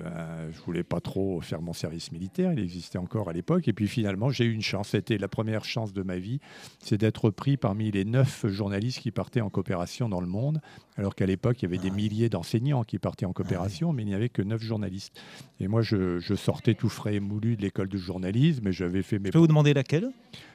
je 0.52 0.60
voulais 0.62 0.84
pas 0.84 1.00
trop 1.00 1.40
faire 1.40 1.60
mon 1.60 1.72
service 1.72 2.12
militaire, 2.12 2.52
il 2.52 2.60
existait 2.60 2.98
encore 2.98 3.28
à 3.28 3.32
l'époque. 3.32 3.68
Et 3.68 3.72
puis 3.72 3.88
finalement, 3.88 4.30
j'ai 4.30 4.44
eu 4.44 4.52
une 4.52 4.62
chance. 4.62 4.88
C'était 4.88 5.18
la 5.18 5.28
première 5.28 5.64
chance 5.64 5.92
de 5.92 6.02
ma 6.02 6.16
vie, 6.16 6.40
c'est 6.80 6.98
d'être 6.98 7.30
pris 7.30 7.56
parmi 7.56 7.90
les 7.90 8.04
neuf 8.04 8.46
journalistes 8.46 9.00
qui 9.00 9.10
partaient 9.10 9.40
en 9.40 9.50
coopération 9.50 10.08
dans 10.08 10.20
le 10.20 10.26
monde. 10.26 10.60
Alors 10.96 11.14
qu'à 11.14 11.26
l'époque, 11.26 11.62
il 11.62 11.66
y 11.66 11.66
avait 11.66 11.78
des 11.78 11.90
ah 11.92 11.96
milliers 11.96 12.28
d'enseignants 12.28 12.82
qui 12.82 12.98
partaient 12.98 13.26
en 13.26 13.32
coopération, 13.32 13.90
ah 13.90 13.92
mais 13.94 14.02
il 14.02 14.06
n'y 14.06 14.14
avait 14.14 14.28
que 14.28 14.42
neuf 14.42 14.62
journalistes. 14.62 15.20
Et 15.60 15.68
moi, 15.68 15.82
je, 15.82 16.18
sortais 16.34 16.74
tout 16.74 16.88
frais 16.88 17.16
et 17.16 17.20
moulu 17.20 17.56
de 17.56 17.62
l'école 17.62 17.88
de 17.88 17.98
journalisme 17.98 18.66
et 18.68 18.72
j'avais 18.72 19.02
fait 19.02 19.18
mes. 19.18 19.28
Je 19.28 19.32
peux 19.32 19.38
vous 19.38 19.46
demander 19.46 19.74
laquelle? 19.74 19.97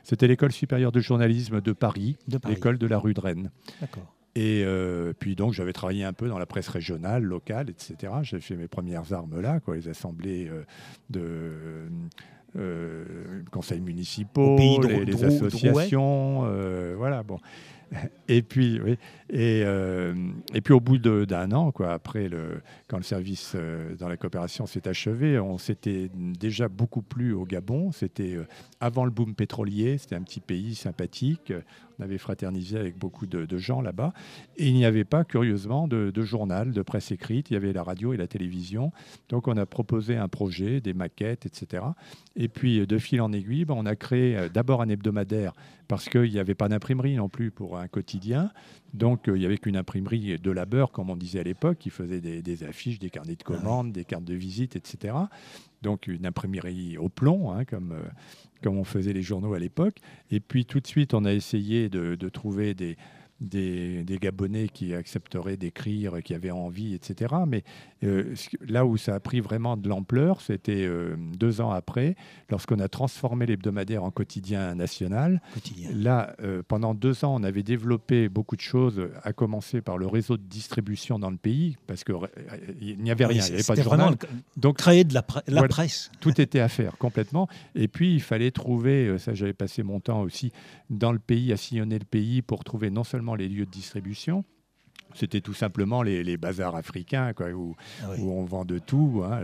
C'était 0.03 0.27
l'école 0.27 0.51
supérieure 0.51 0.91
de 0.91 0.99
journalisme 0.99 1.61
de 1.61 1.71
Paris, 1.71 2.17
l'école 2.47 2.77
de 2.77 2.87
la 2.87 2.97
rue 2.97 3.13
de 3.13 3.19
Rennes. 3.19 3.51
D'accord. 3.81 4.13
Et 4.35 4.63
euh, 4.65 5.13
puis 5.17 5.35
donc 5.35 5.53
j'avais 5.53 5.73
travaillé 5.73 6.03
un 6.03 6.13
peu 6.13 6.27
dans 6.27 6.39
la 6.39 6.47
presse 6.47 6.67
régionale, 6.67 7.23
locale, 7.23 7.69
etc. 7.69 8.13
J'avais 8.23 8.41
fait 8.41 8.55
mes 8.55 8.67
premières 8.67 9.13
armes 9.13 9.39
là, 9.39 9.59
quoi, 9.59 9.75
les 9.75 9.87
assemblées 9.87 10.47
euh, 10.49 10.63
de 11.11 11.51
euh, 12.55 13.43
conseils 13.51 13.81
municipaux, 13.81 14.57
les, 14.81 15.23
associations, 15.23 16.47
voilà. 16.97 17.21
Bon. 17.21 17.39
Et 18.27 18.41
puis. 18.41 18.79
Et, 19.35 19.63
euh, 19.65 20.13
et 20.53 20.61
puis 20.61 20.75
au 20.75 20.79
bout 20.79 20.99
d'un 20.99 21.51
an, 21.53 21.71
quoi, 21.71 21.91
après 21.91 22.29
le, 22.29 22.61
quand 22.87 22.97
le 22.97 23.03
service 23.03 23.53
euh, 23.55 23.95
dans 23.95 24.07
la 24.07 24.15
coopération 24.15 24.67
s'est 24.67 24.87
achevé, 24.87 25.39
on 25.39 25.57
s'était 25.57 26.11
déjà 26.13 26.67
beaucoup 26.67 27.01
plu 27.01 27.33
au 27.33 27.43
Gabon. 27.43 27.91
C'était 27.91 28.35
euh, 28.35 28.45
avant 28.79 29.05
le 29.05 29.11
boom 29.11 29.33
pétrolier, 29.33 29.97
c'était 29.97 30.15
un 30.15 30.21
petit 30.21 30.39
pays 30.39 30.75
sympathique. 30.75 31.51
On 31.99 32.03
avait 32.03 32.17
fraternisé 32.17 32.77
avec 32.77 32.97
beaucoup 32.97 33.25
de, 33.25 33.57
gens 33.57 33.81
là-bas. 33.81 34.13
Et 34.57 34.67
il 34.67 34.73
n'y 34.73 34.85
avait 34.85 35.03
pas, 35.03 35.23
curieusement, 35.23 35.87
de, 35.87 36.11
journal, 36.23 36.71
de 36.71 36.81
presse 36.81 37.11
écrite. 37.11 37.51
Il 37.51 37.53
y 37.53 37.57
avait 37.57 37.73
la 37.73 37.83
radio 37.83 38.13
et 38.13 38.17
la 38.17 38.27
télévision. 38.27 38.91
Donc 39.29 39.47
on 39.47 39.57
a 39.57 39.65
proposé 39.65 40.17
un 40.17 40.27
projet, 40.27 40.81
des 40.81 40.93
maquettes, 40.93 41.45
etc. 41.45 41.83
Et 42.35 42.47
puis 42.47 42.85
de 42.85 42.97
fil 42.97 43.21
en 43.21 43.31
aiguille, 43.31 43.65
ben, 43.65 43.75
on 43.77 43.85
a 43.85 43.95
créé 43.95 44.49
d'abord 44.53 44.81
un 44.81 44.89
hebdomadaire 44.89 45.53
parce 45.87 46.09
qu'il 46.09 46.31
n'y 46.31 46.39
avait 46.39 46.55
pas 46.55 46.69
d'imprimerie 46.69 47.15
non 47.15 47.29
plus 47.29 47.51
pour 47.51 47.77
un 47.77 47.87
quotidien. 47.87 48.51
Donc, 48.93 49.23
il 49.27 49.33
n'y 49.33 49.45
avait 49.45 49.57
qu'une 49.57 49.75
imprimerie 49.75 50.39
de 50.39 50.51
labeur, 50.51 50.91
comme 50.91 51.09
on 51.09 51.15
disait 51.15 51.39
à 51.39 51.43
l'époque, 51.43 51.77
qui 51.79 51.89
faisait 51.89 52.21
des, 52.21 52.63
affiches, 52.63 52.99
des 52.99 53.09
carnets 53.09 53.35
de 53.35 53.43
commandes, 53.43 53.91
des 53.91 54.05
cartes 54.05 54.23
de 54.23 54.35
visite, 54.35 54.75
etc. 54.75 55.15
Donc, 55.83 56.07
une 56.07 56.25
imprimerie 56.25 56.97
au 56.97 57.09
plomb, 57.09 57.51
hein, 57.51 57.65
comme, 57.65 57.95
comme 58.63 58.77
on 58.77 58.83
faisait 58.83 59.13
les 59.13 59.21
journaux 59.21 59.53
à 59.53 59.59
l'époque. 59.59 59.97
Et 60.31 60.39
puis, 60.39 60.65
tout 60.65 60.79
de 60.79 60.87
suite, 60.87 61.13
on 61.13 61.25
a 61.25 61.33
essayé 61.33 61.89
de 61.89 62.29
trouver 62.29 62.73
des, 62.73 62.97
des, 63.43 64.05
Gabonais 64.21 64.69
qui 64.69 64.93
accepteraient 64.93 65.57
d'écrire, 65.57 66.21
qui 66.23 66.33
avaient 66.33 66.51
envie, 66.51 66.93
etc. 66.93 67.35
Mais 67.47 67.63
euh, 68.03 68.35
là 68.65 68.85
où 68.85 68.97
ça 68.97 69.15
a 69.15 69.19
pris 69.19 69.39
vraiment 69.39 69.75
de 69.75 69.89
l'ampleur, 69.89 70.41
c'était 70.41 70.85
euh, 70.85 71.15
deux 71.37 71.61
ans 71.61 71.71
après, 71.71 72.15
lorsqu'on 72.49 72.79
a 72.79 72.87
transformé 72.87 73.45
l'hebdomadaire 73.45 74.03
en 74.03 74.11
quotidien 74.11 74.75
national. 74.75 75.41
Là, 75.93 76.35
euh, 76.41 76.63
pendant 76.67 76.93
deux 76.93 77.25
ans, 77.25 77.35
on 77.35 77.43
avait 77.43 77.63
développé 77.63 78.29
beaucoup 78.29 78.55
de 78.55 78.61
choses, 78.61 79.09
à 79.23 79.33
commencer 79.33 79.81
par 79.81 79.97
le 79.97 80.07
réseau 80.07 80.37
de 80.37 80.43
distribution 80.43 81.19
dans 81.19 81.29
le 81.29 81.37
pays, 81.37 81.77
parce 81.87 82.03
qu'il 82.03 82.17
n'y 82.99 83.11
avait 83.11 83.25
rien, 83.25 83.43
il 83.43 83.49
n'y 83.49 83.53
avait 83.55 83.63
pas 83.63 83.75
de 83.75 83.81
journal. 83.81 84.15
Donc 84.57 84.77
créer 84.77 85.03
de 85.03 85.13
la, 85.13 85.23
presse. 85.67 86.11
Tout 86.19 86.39
était 86.39 86.59
à 86.59 86.69
faire 86.69 86.97
complètement. 86.97 87.47
Et 87.75 87.87
puis, 87.87 88.13
il 88.13 88.21
fallait 88.21 88.51
trouver, 88.51 89.17
ça 89.17 89.33
j'avais 89.33 89.53
passé 89.53 89.83
mon 89.83 89.99
temps 89.99 90.21
aussi 90.21 90.51
dans 90.89 91.11
le 91.11 91.19
pays, 91.19 91.51
à 91.51 91.57
sillonner 91.57 91.99
le 91.99 92.05
pays 92.05 92.41
pour 92.41 92.63
trouver 92.63 92.89
non 92.89 93.03
seulement 93.03 93.32
les 93.35 93.49
lieux 93.49 93.65
de 93.65 93.71
distribution. 93.71 94.43
C'était 95.15 95.41
tout 95.41 95.53
simplement 95.53 96.01
les, 96.01 96.37
bazars 96.37 96.75
africains 96.75 97.33
quoi, 97.33 97.51
où, 97.51 97.75
ah 98.01 98.07
on 98.19 98.45
vend 98.45 98.65
de 98.65 98.79
tout. 98.79 99.23
Hein, 99.25 99.41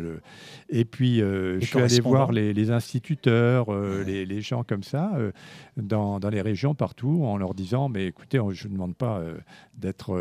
Et 0.69 0.85
puis, 0.85 1.21
euh, 1.21 1.59
je 1.59 1.65
suis 1.65 1.79
allé 1.79 1.99
voir 1.99 2.31
les, 2.31 2.71
instituteurs, 2.71 3.71
euh, 3.71 4.03
les, 4.03 4.41
gens 4.41 4.63
comme 4.63 4.83
ça, 4.83 5.11
euh, 5.15 5.31
dans, 5.77 6.19
dans, 6.19 6.29
les 6.29 6.41
régions 6.41 6.73
partout, 6.73 7.23
en 7.23 7.37
leur 7.37 7.53
disant 7.53 7.87
Mais 7.89 8.07
écoutez, 8.07 8.41
je 8.51 8.67
ne 8.67 8.73
demande 8.73 8.95
pas 8.95 9.21
d'être 9.77 10.17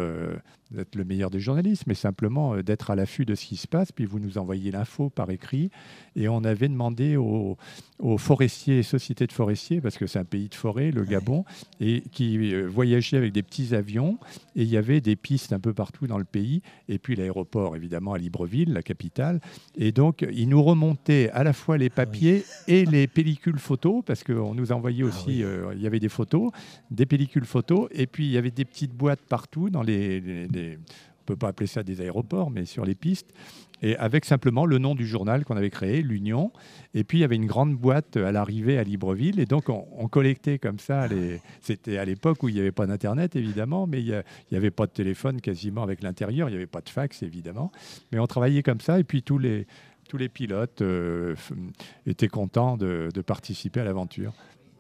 d'être 0.71 0.97
le 0.97 1.05
meilleur 1.05 1.31
des 1.31 1.41
journalistes, 1.41 1.85
mais 1.87 1.95
simplement 1.95 2.55
euh, 2.55 2.63
d'être 2.63 2.91
à 2.91 2.97
l'affût 2.97 3.25
de 3.25 3.35
ce 3.35 3.47
qui 3.47 3.57
se 3.57 3.67
passe. 3.67 3.93
Puis 3.93 4.05
vous 4.05 4.19
nous 4.19 4.39
envoyez 4.39 4.71
l'info 4.71 5.09
par 5.09 5.31
écrit. 5.31 5.71
Et 6.15 6.29
on 6.29 6.45
avait 6.45 6.69
demandé 6.69 7.17
aux, 7.17 7.57
forestiers, 8.19 8.83
sociétés 8.83 9.27
de 9.27 9.33
forestiers, 9.33 9.81
parce 9.81 9.97
que 9.97 10.07
c'est 10.07 10.19
un 10.19 10.25
pays 10.25 10.49
de 10.49 10.55
forêt, 10.55 10.91
le 10.91 11.05
Gabon, 11.05 11.45
et 11.81 12.03
qui 12.13 12.53
euh, 12.53 12.67
voyageaient 12.69 13.17
avec 13.17 13.33
des 13.33 13.43
petits 13.43 13.75
avions. 13.75 14.19
Et 14.57 14.63
il 14.63 14.69
y 14.69 14.77
avait 14.77 15.01
des 15.01 15.17
pistes 15.17 15.53
un 15.53 15.61
peu 15.61 15.73
partout 15.73 16.07
dans 16.07 16.19
le 16.19 16.25
pays. 16.25 16.63
Et 16.89 16.99
puis 16.99 17.17
l'aéroport, 17.17 17.77
évidemment, 17.77 18.13
à 18.13 18.19
Libreville, 18.19 18.73
la 18.73 18.83
capitale. 18.83 19.41
Et 19.77 19.93
donc, 19.93 20.27
ils 20.31 20.49
nous 20.49 20.63
remontaient 20.63 21.31
à 21.31 21.45
la 21.45 21.53
fois 21.53 21.79
les 21.79 21.91
ah 21.93 21.97
papiers 21.97 22.45
et 22.67 22.85
les 22.85 23.07
pellicules 23.07 23.59
photos, 23.59 24.03
parce 24.05 24.23
qu'on 24.23 24.55
nous 24.55 24.73
envoyait 24.73 25.05
ah 25.05 25.07
aussi, 25.07 25.43
euh, 25.43 25.73
il 25.75 25.83
y 25.83 25.87
avait 25.87 26.01
des 26.01 26.09
photos, 26.09 26.51
des 26.91 27.07
pellicules 27.07 27.45
photos, 27.45 27.89
et 27.93 28.07
puis 28.07 28.27
il 28.27 28.33
y 28.33 28.39
avait 28.39 28.51
des 28.51 28.65
petites 28.65 28.93
boîtes 28.93 29.23
partout 29.29 29.71
dans 29.71 29.83
les 29.83 30.47
on 30.59 30.71
ne 30.73 31.27
peut 31.27 31.37
pas 31.37 31.49
appeler 31.49 31.67
ça 31.67 31.83
des 31.83 32.01
aéroports, 32.01 32.51
mais 32.51 32.65
sur 32.65 32.85
les 32.85 32.95
pistes, 32.95 33.33
et 33.83 33.97
avec 33.97 34.25
simplement 34.25 34.67
le 34.67 34.79
nom 34.79 34.95
du 34.95 35.07
journal 35.07 35.45
qu'on 35.45 35.57
avait 35.57 35.71
créé, 35.71 36.03
l'Union. 36.03 36.53
Et 36.95 37.05
puis 37.05 37.19
il 37.19 37.21
y 37.21 37.25
avait 37.25 37.37
une 37.37 37.47
grande 37.47 37.77
boîte 37.77 38.17
à 38.17 38.33
l'arrivée 38.33 38.79
à 38.79 38.83
Libreville, 38.83 39.39
et 39.39 39.47
donc 39.47 39.69
on, 39.69 40.09
collectait 40.09 40.59
comme 40.59 40.79
ça. 40.79 41.07
C'était 41.61 41.99
à 41.99 42.05
l'époque 42.05 42.43
où 42.43 42.49
il 42.49 42.55
n'y 42.55 42.61
avait 42.61 42.73
pas 42.73 42.87
d'Internet, 42.87 43.37
évidemment, 43.37 43.87
mais 43.87 44.03
il 44.03 44.23
n'y 44.51 44.57
avait 44.57 44.71
pas 44.71 44.87
de 44.87 44.93
téléphone 44.93 45.41
quasiment 45.41 45.83
avec 45.83 46.03
l'intérieur, 46.03 46.49
il 46.49 46.53
n'y 46.53 46.57
avait 46.57 46.67
pas 46.67 46.81
de 46.81 46.89
fax, 46.89 47.23
évidemment. 47.23 47.71
Mais 48.11 48.19
on 48.19 48.27
travaillait 48.27 48.63
comme 48.63 48.81
ça, 48.81 48.99
et 48.99 49.05
puis 49.05 49.23
tous 49.23 49.39
les, 49.39 49.67
tous 50.09 50.17
les 50.17 50.29
pilotes 50.29 50.83
euh, 50.83 51.37
étaient 52.07 52.29
contents 52.29 52.77
de 52.77 53.21
participer 53.21 53.81
à 53.81 53.85
l'aventure. 53.85 54.33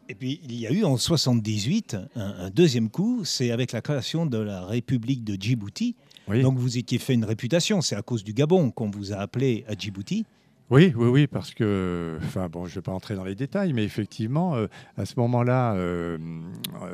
Et 0.08 0.14
puis, 0.14 0.40
il 0.44 0.58
y 0.58 0.66
a 0.66 0.70
eu 0.70 0.84
en 0.84 0.96
78 0.96 1.96
un, 2.16 2.50
deuxième 2.50 2.88
coup, 2.88 3.24
c'est 3.24 3.50
avec 3.50 3.72
la 3.72 3.82
création 3.82 4.24
de 4.24 4.38
la 4.38 4.64
République 4.64 5.22
de 5.22 5.36
Djibouti. 5.40 5.94
Donc, 6.28 6.58
vous 6.58 6.78
étiez 6.78 6.98
fait 6.98 7.14
une 7.14 7.24
réputation. 7.24 7.80
C'est 7.80 7.96
à 7.96 8.02
cause 8.02 8.24
du 8.24 8.32
Gabon 8.32 8.70
qu'on 8.70 8.90
vous 8.90 9.12
a 9.12 9.16
appelé 9.16 9.64
à 9.68 9.74
Djibouti. 9.74 10.24
Oui, 10.70 10.92
oui, 10.94 11.08
oui, 11.08 11.26
parce 11.26 11.54
que, 11.54 12.18
enfin 12.24 12.50
bon, 12.50 12.66
je 12.66 12.72
ne 12.72 12.74
vais 12.74 12.82
pas 12.82 12.92
entrer 12.92 13.14
dans 13.14 13.24
les 13.24 13.34
détails, 13.34 13.72
mais 13.72 13.84
effectivement, 13.84 14.54
euh, 14.54 14.66
à 14.98 15.06
ce 15.06 15.18
moment-là, 15.18 15.72
euh, 15.72 16.18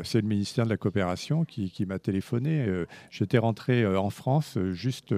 c'est 0.04 0.20
le 0.20 0.28
ministère 0.28 0.64
de 0.64 0.70
la 0.70 0.76
Coopération 0.76 1.44
qui, 1.44 1.72
m'a 1.84 1.98
téléphoné. 1.98 2.64
Euh, 2.64 2.86
j'étais 3.10 3.38
rentré 3.38 3.84
en 3.84 4.10
France 4.10 4.58
juste 4.74 5.12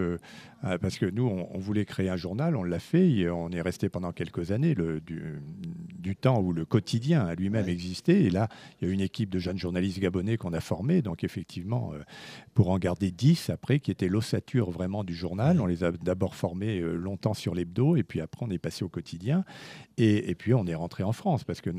parce 0.81 0.99
que 0.99 1.07
nous, 1.07 1.25
on, 1.25 1.59
voulait 1.59 1.85
créer 1.85 2.09
un 2.09 2.17
journal, 2.17 2.57
on 2.57 2.65
l'a 2.65 2.79
fait, 2.79 3.09
et 3.11 3.31
on 3.31 3.51
est 3.51 3.61
resté 3.61 3.89
pendant 3.89 4.13
quelques 4.13 4.51
années 4.51 4.75
le, 4.75 5.01
du, 5.01 6.17
temps 6.17 6.41
où 6.41 6.53
le 6.53 6.65
quotidien 6.65 7.27
a 7.27 7.35
lui-même 7.35 7.69
existé. 7.69 8.25
Et 8.25 8.31
là, 8.31 8.49
il 8.81 8.89
y 8.89 8.91
a 8.91 8.95
une 8.95 9.01
équipe 9.01 9.31
de 9.31 9.39
jeunes 9.39 9.59
journalistes 9.59 9.99
gabonais 9.99 10.37
qu'on 10.37 10.53
a 10.53 10.61
formés, 10.61 11.03
donc 11.03 11.25
effectivement, 11.25 11.93
euh, 11.93 12.03
pour 12.55 12.71
en 12.71 12.79
garder 12.79 13.11
10 13.11 13.51
après, 13.51 13.81
qui 13.81 13.91
étaient 13.91 14.09
l'ossature 14.09 14.71
vraiment 14.71 15.05
du 15.05 15.15
journal. 15.15 15.61
On 15.61 15.67
les 15.67 15.85
a 15.85 15.93
d'abord 15.93 16.35
formés 16.35 16.81
euh, 16.81 16.95
longtemps 16.95 17.35
sur 17.35 17.55
l'hebdo, 17.55 17.97
et 17.97 18.03
puis 18.03 18.21
après, 18.21 18.46
on 18.47 18.51
est 18.51 18.59
passé 18.59 18.85
au 18.85 18.89
quotidien. 18.89 19.45
Et, 19.99 20.35
puis, 20.35 20.53
on 20.53 20.67
est 20.67 20.75
rentré 20.75 21.03
en 21.03 21.13
France, 21.13 21.45
parce 21.45 21.63
que 21.63 21.71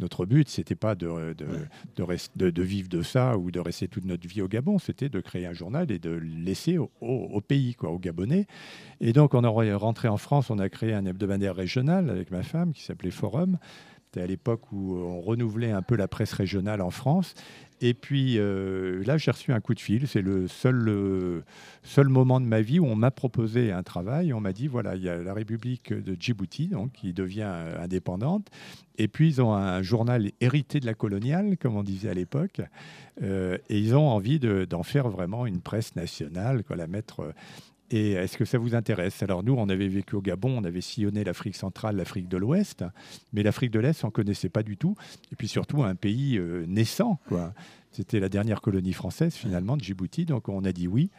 notre 0.00 0.24
but, 0.24 0.48
c'était 0.48 0.74
pas 0.74 0.94
de, 0.94 1.34
de, 1.34 2.50
de, 2.50 2.62
vivre 2.62 2.88
de 2.88 3.02
ça 3.02 3.36
ou 3.36 3.50
de 3.50 3.60
rester 3.60 3.88
toute 3.88 4.06
notre 4.06 4.26
vie 4.26 4.40
au 4.40 4.48
Gabon, 4.48 4.78
c'était 4.78 5.10
de 5.10 5.20
créer 5.20 5.46
un 5.46 5.52
journal 5.52 5.90
et 5.90 5.98
de 5.98 6.10
le 6.10 6.20
laisser 6.20 6.78
au, 6.78 6.90
au 7.00 7.40
pays, 7.40 7.74
quoi, 7.74 7.90
au 7.90 7.98
Gabon 7.98 8.22
et 9.00 9.12
donc, 9.12 9.34
on 9.34 9.42
est 9.62 9.74
rentré 9.74 10.08
en 10.08 10.16
France, 10.16 10.50
on 10.50 10.58
a 10.58 10.68
créé 10.68 10.94
un 10.94 11.04
hebdomadaire 11.04 11.54
régional 11.56 12.10
avec 12.10 12.30
ma 12.30 12.42
femme 12.42 12.72
qui 12.72 12.82
s'appelait 12.82 13.10
Forum. 13.10 13.58
C'était 14.12 14.24
à 14.24 14.26
l'époque 14.26 14.70
où 14.72 14.94
on 14.94 15.22
renouvelait 15.22 15.70
un 15.70 15.80
peu 15.80 15.96
la 15.96 16.06
presse 16.06 16.34
régionale 16.34 16.82
en 16.82 16.90
France. 16.90 17.32
Et 17.80 17.94
puis 17.94 18.34
euh, 18.36 19.02
là, 19.04 19.16
j'ai 19.16 19.30
reçu 19.30 19.54
un 19.54 19.60
coup 19.60 19.72
de 19.72 19.80
fil. 19.80 20.06
C'est 20.06 20.20
le 20.20 20.48
seul, 20.48 20.86
euh, 20.86 21.40
seul 21.82 22.08
moment 22.08 22.38
de 22.38 22.44
ma 22.44 22.60
vie 22.60 22.78
où 22.78 22.84
on 22.84 22.94
m'a 22.94 23.10
proposé 23.10 23.72
un 23.72 23.82
travail. 23.82 24.34
On 24.34 24.40
m'a 24.40 24.52
dit 24.52 24.68
voilà, 24.68 24.96
il 24.96 25.02
y 25.02 25.08
a 25.08 25.16
la 25.16 25.32
République 25.32 25.94
de 25.94 26.14
Djibouti, 26.20 26.68
donc, 26.68 26.92
qui 26.92 27.14
devient 27.14 27.48
euh, 27.48 27.82
indépendante. 27.82 28.48
Et 28.98 29.08
puis, 29.08 29.28
ils 29.28 29.40
ont 29.40 29.54
un 29.54 29.80
journal 29.80 30.30
hérité 30.42 30.78
de 30.78 30.84
la 30.84 30.92
coloniale, 30.92 31.56
comme 31.56 31.76
on 31.76 31.82
disait 31.82 32.10
à 32.10 32.14
l'époque. 32.14 32.60
et 33.22 33.58
ils 33.70 33.96
ont 33.96 34.10
envie 34.10 34.38
d'en 34.38 34.82
faire 34.82 35.08
vraiment 35.08 35.46
une 35.46 35.62
presse 35.62 35.96
nationale, 35.96 36.62
quoi, 36.62 36.76
la 36.76 36.86
mettre 36.86 37.32
et 37.92 38.12
est-ce 38.12 38.38
que 38.38 38.44
ça 38.44 38.58
vous 38.58 38.74
intéresse? 38.74 39.22
Alors 39.22 39.44
nous, 39.44 39.54
on 39.54 39.68
avait 39.68 39.88
vécu 39.88 40.16
au 40.16 40.22
Gabon, 40.22 40.58
on 40.58 40.64
avait 40.64 40.80
sillonné 40.80 41.24
l'Afrique 41.24 41.56
centrale, 41.56 41.96
l'Afrique 41.96 42.26
de 42.28 42.38
l'Ouest, 42.38 42.84
mais 43.32 43.42
l'Afrique 43.42 43.70
de 43.70 43.80
l'Est, 43.80 44.02
on 44.04 44.08
ne 44.08 44.12
connaissait 44.12 44.48
pas 44.48 44.62
du 44.62 44.76
tout. 44.76 44.96
Et 45.30 45.36
puis 45.36 45.46
surtout, 45.46 45.82
un 45.84 45.94
pays 45.94 46.38
euh, 46.38 46.64
naissant. 46.66 47.20
C'était 47.90 48.20
la 48.20 48.30
dernière 48.30 48.62
colonie 48.62 48.94
française, 48.94 49.34
finalement, 49.34 49.76
de 49.76 49.82
Djibouti. 49.82 50.24
Donc 50.24 50.48
on 50.48 50.64
a 50.64 50.72
dit 50.72 50.88
oui. 50.88 51.10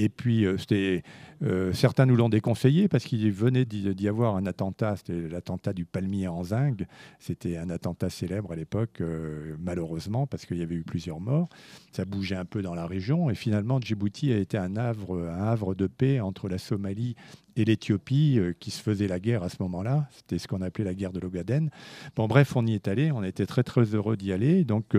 Et 0.00 0.08
puis, 0.08 0.46
euh, 0.46 0.56
c'était, 0.56 1.02
euh, 1.42 1.74
certains 1.74 2.06
nous 2.06 2.16
l'ont 2.16 2.30
déconseillé 2.30 2.88
parce 2.88 3.04
qu'il 3.04 3.30
venait 3.32 3.66
d'y 3.66 4.08
avoir 4.08 4.34
un 4.34 4.46
attentat, 4.46 4.96
c'était 4.96 5.28
l'attentat 5.28 5.74
du 5.74 5.84
palmier 5.84 6.26
en 6.26 6.42
zinc. 6.42 6.86
C'était 7.18 7.58
un 7.58 7.68
attentat 7.68 8.08
célèbre 8.08 8.52
à 8.52 8.56
l'époque, 8.56 9.02
euh, 9.02 9.56
malheureusement, 9.60 10.26
parce 10.26 10.46
qu'il 10.46 10.56
y 10.56 10.62
avait 10.62 10.76
eu 10.76 10.84
plusieurs 10.84 11.20
morts. 11.20 11.50
Ça 11.92 12.06
bougeait 12.06 12.36
un 12.36 12.46
peu 12.46 12.62
dans 12.62 12.74
la 12.74 12.86
région. 12.86 13.28
Et 13.28 13.34
finalement, 13.34 13.78
Djibouti 13.78 14.32
a 14.32 14.38
été 14.38 14.56
un 14.56 14.74
havre, 14.76 15.74
de 15.74 15.86
paix 15.86 16.20
entre 16.20 16.48
la 16.48 16.56
Somalie 16.56 17.14
et 17.56 17.66
l'Éthiopie 17.66 18.40
qui 18.58 18.70
se 18.70 18.82
faisait 18.82 19.06
la 19.06 19.20
guerre 19.20 19.42
à 19.42 19.50
ce 19.50 19.56
moment-là. 19.60 20.08
C'était 20.12 20.38
ce 20.38 20.48
qu'on 20.48 20.62
appelait 20.62 20.84
la 20.84 20.94
guerre 20.94 21.12
de 21.12 21.20
l'Ogaden. 21.20 21.68
Bon, 22.16 22.26
bref, 22.26 22.56
on 22.56 22.66
y 22.66 22.72
est 22.72 22.88
allé. 22.88 23.12
On 23.12 23.22
était 23.22 23.44
très, 23.44 23.64
très 23.64 23.84
heureux 23.94 24.16
d'y 24.16 24.32
aller. 24.32 24.64
Donc, 24.64 24.96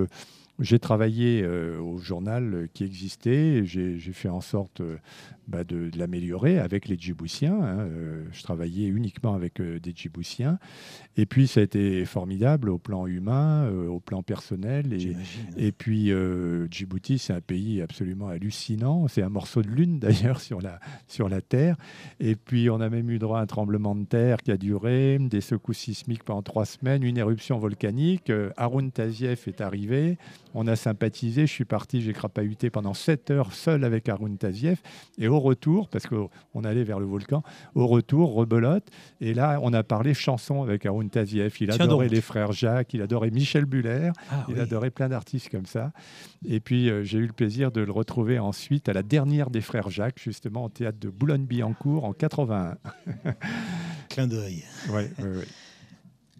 j'ai 0.61 0.77
travaillé 0.77 1.41
euh, 1.43 1.79
au 1.79 1.97
journal 1.97 2.67
qui 2.73 2.83
existait, 2.83 3.65
j'ai 3.65 3.97
fait 4.13 4.29
en 4.29 4.41
sorte 4.41 4.81
euh, 4.81 4.97
bah, 5.47 5.63
de, 5.63 5.89
l'améliorer 5.97 6.59
avec 6.59 6.87
les 6.87 6.97
Djiboutiens. 6.97 7.59
Hein, 7.59 7.79
euh, 7.79 8.25
je 8.31 8.43
travaillais 8.43 8.87
uniquement 8.87 9.33
avec 9.33 9.59
des 9.59 9.91
Djiboutiens. 9.93 10.59
Et 11.17 11.25
puis, 11.25 11.47
ça 11.47 11.61
a 11.61 11.63
été 11.63 12.05
formidable 12.05 12.69
au 12.69 12.77
plan 12.77 13.07
humain, 13.07 13.69
au 13.69 13.99
plan 13.99 14.21
personnel. 14.21 14.93
Et, 14.93 15.15
et 15.57 15.71
puis, 15.71 16.11
Djibouti, 16.69 17.17
c'est 17.17 17.33
un 17.33 17.41
pays 17.41 17.81
absolument 17.81 18.27
hallucinant. 18.27 19.07
C'est 19.07 19.23
un 19.23 19.29
morceau 19.29 19.61
de 19.61 19.67
lune, 19.67 19.99
d'ailleurs, 19.99 20.39
sur 20.39 20.61
la, 20.61 20.79
sur 21.07 21.27
la 21.27 21.41
Terre. 21.41 21.75
Et 22.19 22.35
puis, 22.35 22.69
on 22.69 22.79
a 22.79 22.89
même 22.89 23.09
eu 23.09 23.19
droit 23.19 23.39
à 23.39 23.41
un 23.41 23.47
tremblement 23.47 23.95
de 23.95 24.05
terre 24.05 24.37
qui 24.37 24.51
a 24.51 24.57
duré, 24.57 25.17
des 25.19 25.41
secousses 25.41 25.79
sismiques 25.79 26.23
pendant 26.23 26.43
trois 26.43 26.65
semaines, 26.65 27.03
une 27.03 27.17
éruption 27.17 27.57
volcanique. 27.57 28.31
Haroun 28.57 28.91
Taziev 28.91 29.41
est 29.47 29.59
arrivé. 29.59 30.17
On 30.53 30.67
a 30.67 30.75
sympathisé, 30.75 31.47
je 31.47 31.51
suis 31.51 31.65
parti, 31.65 32.01
j'ai 32.01 32.13
crapahuté 32.13 32.69
pendant 32.69 32.93
7 32.93 33.31
heures 33.31 33.53
seul 33.53 33.83
avec 33.83 34.09
Arun 34.09 34.35
Taziev. 34.35 34.79
Et 35.17 35.27
au 35.27 35.39
retour, 35.39 35.87
parce 35.89 36.07
qu'on 36.07 36.63
allait 36.63 36.83
vers 36.83 36.99
le 36.99 37.05
volcan, 37.05 37.43
au 37.75 37.87
retour, 37.87 38.33
rebelote. 38.33 38.87
Et 39.19 39.33
là, 39.33 39.59
on 39.61 39.73
a 39.73 39.83
parlé 39.83 40.13
chanson 40.13 40.63
avec 40.63 40.85
Arun 40.85 41.07
Taziev. 41.07 41.55
Il 41.59 41.71
adorait 41.71 42.09
les 42.09 42.21
frères 42.21 42.51
Jacques, 42.51 42.93
il 42.93 43.01
adorait 43.01 43.31
Michel 43.31 43.65
Buller, 43.65 44.11
ah 44.29 44.45
il 44.49 44.59
adorait 44.59 44.91
plein 44.91 45.09
d'artistes 45.09 45.49
comme 45.49 45.65
ça. 45.65 45.91
Et 46.45 46.59
puis, 46.59 46.89
euh, 46.89 47.03
j'ai 47.03 47.19
eu 47.19 47.27
le 47.27 47.33
plaisir 47.33 47.71
de 47.71 47.81
le 47.81 47.91
retrouver 47.91 48.39
ensuite 48.39 48.89
à 48.89 48.93
la 48.93 49.03
dernière 49.03 49.49
des 49.49 49.61
frères 49.61 49.89
Jacques, 49.89 50.19
justement 50.19 50.65
au 50.65 50.69
théâtre 50.69 50.99
de 50.99 51.09
Boulogne-Billancourt 51.09 52.05
en 52.05 52.13
81. 52.13 52.77
Clin 54.09 54.27
d'œil. 54.27 54.63
Ouais, 54.89 55.09
ouais, 55.19 55.37
ouais. 55.37 55.47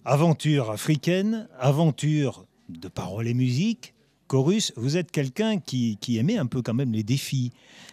Aventure 0.03 0.71
africaine, 0.71 1.47
aventure 1.59 2.45
de 2.69 2.87
paroles 2.87 3.27
et 3.27 3.33
musique, 3.33 3.93
chorus, 4.31 4.71
vous 4.77 4.95
êtes 4.95 5.11
quelqu'un 5.11 5.59
qui, 5.59 5.97
aimait 6.17 6.37
un 6.37 6.45
peu 6.45 6.61
quand 6.61 6.73
même 6.73 6.93
les 6.93 7.03
défis. 7.03 7.51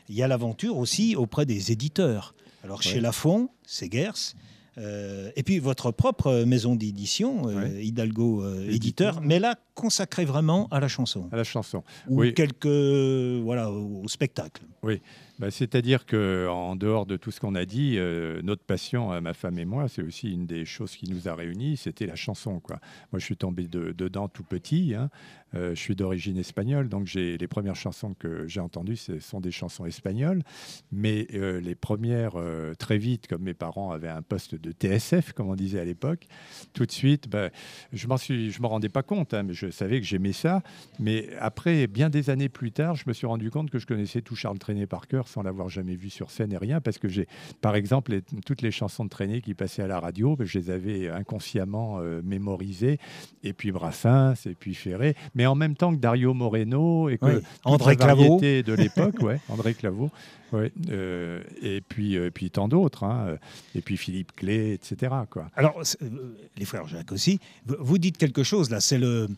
Il 0.09 0.15
y 0.15 0.23
a 0.23 0.29
l'aventure 0.29 0.77
aussi 0.77 1.17
auprès 1.17 1.47
des 1.47 1.73
éditeurs. 1.73 2.33
Alors 2.63 2.81
chez 2.81 3.01
Lafon, 3.01 3.49
c'est 3.67 3.93
Gers. 3.93 4.35
Euh, 4.77 5.33
et 5.35 5.43
puis 5.43 5.59
votre 5.59 5.91
propre 5.91 6.45
maison 6.45 6.77
d'édition, 6.77 7.49
euh, 7.49 7.83
Hidalgo 7.83 8.45
euh, 8.45 8.71
Éditeur, 8.71 9.21
mais 9.21 9.41
là 9.41 9.57
consacrée 9.75 10.25
vraiment 10.25 10.69
à 10.71 10.79
la 10.79 10.87
chanson. 10.87 11.29
À 11.33 11.37
la 11.37 11.43
chanson. 11.43 11.83
Ou 12.09 12.23
quelques 12.31 13.43
voilà 13.43 13.73
au 13.73 14.07
spectacle. 14.07 14.63
Oui. 14.85 15.03
Bah, 15.39 15.51
c'est-à-dire 15.51 16.05
que 16.05 16.49
en 16.49 16.75
dehors 16.77 17.07
de 17.07 17.17
tout 17.17 17.31
ce 17.31 17.41
qu'on 17.41 17.55
a 17.55 17.65
dit, 17.65 17.99
notre 18.43 18.65
passion, 18.65 19.21
ma 19.21 19.35
femme 19.35 19.59
et 19.59 19.65
moi, 19.65 19.89
c'est 19.89 20.03
aussi 20.03 20.33
une 20.33 20.47
des 20.47 20.65
choses 20.65 20.97
qui 20.97 21.09
nous 21.11 21.29
a 21.29 21.35
réunis, 21.35 21.77
c'était 21.77 22.07
la 22.07 22.17
chanson. 22.17 22.61
Quoi. 22.61 22.79
Moi, 23.13 23.21
je 23.21 23.25
suis 23.25 23.37
tombé 23.37 23.69
dedans 23.69 24.29
tout 24.29 24.43
petit. 24.43 24.95
Hein. 24.95 25.11
je 25.55 25.75
suis 25.75 25.95
d'origine 25.95 26.37
espagnole, 26.39 26.89
donc 26.89 27.13
les 27.15 27.49
premières 27.49 27.77
chansons 27.77 28.15
que 28.19 28.47
j'ai 28.49 28.61
entendues, 28.61 28.97
ce 28.97 29.21
sont 29.21 29.41
des 29.41 29.51
chansons 29.51 29.87
espagnoles. 29.87 30.43
Mais 30.91 31.27
les 31.31 31.75
premières, 31.75 32.35
très 32.79 32.99
vite, 32.99 33.27
comme 33.29 33.43
mes 33.43 33.55
parents 33.55 33.93
avaient 33.93 34.09
un 34.09 34.23
poste 34.23 34.55
de 34.57 34.73
TSF, 34.73 35.33
comme 35.33 35.49
on 35.49 35.57
disait 35.57 35.81
à 35.81 35.85
l'époque. 35.85 36.27
Tout 36.73 36.87
de 36.87 36.93
suite, 36.93 37.29
ben, 37.29 37.51
je 37.93 38.07
m'en 38.09 38.17
suis, 38.17 38.51
je 38.51 38.61
me 38.61 38.67
rendais 38.67 38.89
pas 38.89 39.03
compte, 39.03 39.35
hein, 39.35 39.43
mais 39.43 39.55
je 39.55 39.71
savais 39.71 40.01
que 40.01 40.07
j'aimais 40.07 40.33
ça. 40.33 40.63
Mais 40.99 41.29
après, 41.39 41.87
bien 41.87 42.11
des 42.11 42.31
années 42.31 42.49
plus 42.49 42.73
tard, 42.73 42.97
je 42.97 43.05
me 43.07 43.13
suis 43.13 43.27
rendu 43.27 43.51
compte 43.51 43.71
que 43.71 43.79
je 43.79 43.87
connaissais 43.87 44.21
tout 44.21 44.35
Charles 44.35 44.59
Trenet 44.59 44.87
par 44.87 45.07
cœur, 45.07 45.28
sans 45.29 45.43
l'avoir 45.43 45.69
jamais 45.69 45.95
vu 45.95 46.11
sur 46.11 46.31
scène 46.31 46.53
et 46.53 46.57
rien, 46.57 46.81
parce 46.81 46.99
que 46.99 47.09
j'ai, 47.09 47.29
par 47.61 47.77
exemple, 47.77 48.21
toutes 48.45 48.63
les 48.63 48.71
chansons 48.71 49.05
de 49.05 49.11
Trenet 49.11 49.41
qui 49.41 49.55
passaient 49.55 49.83
à 49.83 49.87
la 49.87 50.01
radio, 50.01 50.37
ben, 50.37 50.47
je 50.47 50.59
les 50.59 50.71
avais 50.71 51.09
inconsciemment 51.09 51.99
euh, 52.01 52.21
mémorisées. 52.25 52.99
Et 53.45 53.53
puis 53.53 53.71
Brassens, 53.71 54.47
et 54.47 54.55
puis 54.55 54.75
Ferré, 54.75 55.15
mais 55.35 55.47
en 55.47 55.55
même 55.55 55.77
temps 55.77 55.95
que 55.95 56.01
Dario 56.01 56.35
Moreno 56.35 57.09
et 57.09 57.19
que 57.19 57.43
André 57.65 57.97
Claveau 57.97 58.41
de 58.41 58.73
l'époque, 58.73 59.17
ouais, 59.23 59.41
André 59.49 59.75
Claveau. 59.75 60.11
Oui, 60.53 60.73
euh, 60.91 61.43
et 61.61 61.83
puis, 61.83 62.17
euh, 62.17 62.31
puis 62.31 62.51
tant 62.51 62.69
d'autres, 62.69 63.05
hein, 63.05 63.37
et 63.75 63.83
puis 63.83 63.97
Philippe 63.97 64.33
Clé, 64.35 64.73
etc. 64.73 65.15
Quoi. 65.29 65.49
Alors, 65.57 65.81
euh, 66.03 66.09
les 66.57 66.65
frères 66.65 66.87
Jacques 66.87 67.13
aussi, 67.13 67.39
vous 67.67 67.99
dites 67.99 68.17
quelque 68.17 68.43
chose 68.43 68.71
là, 68.71 68.81
c'est 68.81 68.99
le, 68.99 69.29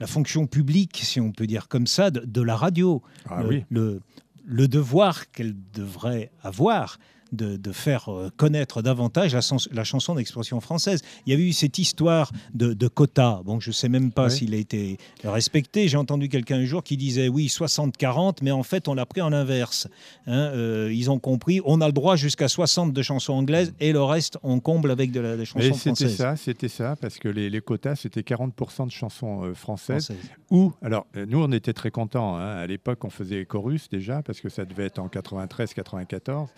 la 0.00 0.06
fonction 0.06 0.46
publique, 0.46 1.00
si 1.02 1.20
on 1.20 1.32
peut 1.32 1.46
dire 1.46 1.68
comme 1.68 1.86
ça, 1.86 2.10
de, 2.10 2.42
la 2.42 2.56
radio. 2.56 3.02
Ah, 3.28 3.42
oui. 3.46 3.64
le, 3.70 4.00
le 4.44 4.68
devoir 4.68 5.30
qu'elle 5.30 5.54
devrait 5.72 6.30
avoir 6.42 6.98
de, 7.32 7.72
faire 7.72 8.08
euh, 8.08 8.30
connaître 8.36 8.82
davantage 8.82 9.34
la, 9.72 9.84
chanson 9.84 10.14
d'expression 10.14 10.60
française. 10.60 11.02
Il 11.26 11.30
y 11.30 11.34
avait 11.34 11.44
eu 11.44 11.52
cette 11.52 11.78
histoire 11.78 12.30
de, 12.54 12.88
quota. 12.88 13.40
Bon, 13.44 13.60
je 13.60 13.70
ne 13.70 13.74
sais 13.74 13.88
même 13.88 14.12
pas 14.12 14.30
s'il 14.30 14.54
a 14.54 14.56
été 14.56 14.98
respecté. 15.24 15.88
J'ai 15.88 15.96
entendu 15.96 16.28
quelqu'un 16.28 16.58
un 16.58 16.64
jour 16.64 16.82
qui 16.82 16.96
disait 16.96 17.28
oui, 17.28 17.46
60-40, 17.46 18.38
mais 18.42 18.50
en 18.50 18.62
fait, 18.62 18.88
on 18.88 18.94
l'a 18.94 19.06
pris 19.06 19.20
en 19.20 19.32
inverse. 19.32 19.88
Hein. 20.26 20.50
Euh, 20.54 20.92
ils 20.92 21.10
ont 21.10 21.18
compris, 21.18 21.60
on 21.64 21.80
a 21.80 21.86
le 21.86 21.92
droit 21.92 22.16
jusqu'à 22.16 22.48
60 22.48 22.92
de 22.92 23.02
chansons 23.02 23.32
anglaises 23.32 23.74
et 23.80 23.92
le 23.92 24.02
reste, 24.02 24.38
on 24.42 24.60
comble 24.60 24.90
avec 24.90 25.10
de 25.10 25.20
la, 25.20 25.36
des 25.36 25.44
chansons 25.44 25.74
C'était 25.74 26.08
ça, 26.08 26.36
c'était 26.36 26.68
ça, 26.68 26.96
parce 27.00 27.18
que 27.18 27.28
les, 27.28 27.60
quotas, 27.60 27.96
c'était 27.96 28.20
40% 28.20 28.86
de 28.86 28.92
chansons 28.92 29.44
euh, 29.44 29.54
françaises. 29.54 30.12
Ou, 30.50 30.72
alors, 30.82 31.06
nous, 31.28 31.42
on 31.42 31.50
était 31.52 31.72
très 31.72 31.90
contents. 31.90 32.36
Hein. 32.36 32.56
À 32.56 32.66
l'époque, 32.66 33.04
on 33.04 33.10
faisait 33.10 33.44
chorus 33.44 33.88
déjà, 33.88 34.22
parce 34.22 34.40
que 34.40 34.48
ça 34.48 34.64
devait 34.64 34.86
être 34.86 34.98
en 34.98 35.08
93-94 35.08 36.48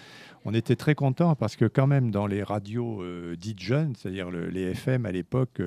on 0.46 0.54
était 0.56 0.76
très 0.76 0.94
contents 0.94 1.34
parce 1.34 1.56
que 1.56 1.64
quand 1.64 1.86
même 1.86 2.10
dans 2.10 2.26
les 2.26 2.42
radios 2.42 3.02
euh, 3.02 3.36
dites 3.36 3.60
jeunes, 3.60 3.94
c'est-à-dire 3.96 4.30
les 4.30 4.72
FM 4.72 5.06
à 5.06 5.12
l'époque, 5.12 5.60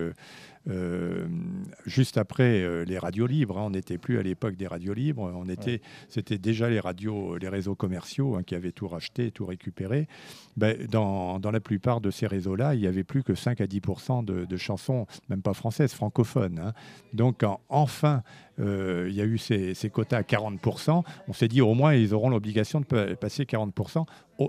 euh, 0.70 1.28
juste 1.86 2.18
après 2.18 2.62
euh, 2.62 2.84
les 2.86 2.98
radios 2.98 3.28
libres. 3.28 3.58
Hein. 3.58 3.64
on 3.66 3.70
n'était 3.72 3.98
plus 3.98 4.20
à 4.20 4.24
l'époque 4.24 4.56
des 4.56 4.68
radios 4.68 4.94
libres. 4.94 5.32
On 5.36 5.50
était, 5.50 5.82
c'était 6.10 6.38
déjà 6.38 6.70
les 6.70 6.80
radios, 6.80 7.38
les 7.38 7.50
réseaux 7.50 7.76
commerciaux 7.76 8.36
hein, 8.36 8.44
qui 8.44 8.56
avaient 8.56 8.72
tout 8.72 8.88
racheté, 8.88 9.32
tout 9.32 9.46
récupéré. 9.46 10.08
Ben, 10.58 10.78
dans, 10.88 11.40
dans, 11.40 11.52
la 11.52 11.60
plupart 11.60 12.02
de 12.02 12.12
ces 12.12 12.28
réseaux-là, 12.28 12.76
il 12.76 12.82
n'y 12.82 12.88
avait 12.88 13.04
plus 13.04 13.24
que 13.24 13.34
5 13.34 13.62
à 13.62 13.66
10% 13.66 14.26
de, 14.26 14.58
chansons, 14.58 15.08
même 15.30 15.42
pas 15.42 15.54
françaises, 15.54 15.94
francophones. 15.94 16.60
Hein. 16.60 16.74
Donc 17.14 17.44
enfin, 17.70 18.24
euh, 18.60 19.08
il 19.10 19.16
y 19.16 19.22
a 19.22 19.26
eu 19.26 19.38
ces, 19.38 19.90
quotas 19.92 20.18
à 20.18 20.22
40% 20.22 21.04
On 21.28 21.34
s'est 21.34 21.48
dit 21.48 21.62
au 21.62 21.74
moins 21.74 21.94
ils 21.94 22.14
auront 22.14 22.30
l'obligation 22.30 22.82
de 22.82 23.14
passer 23.16 23.44
40% 23.44 24.06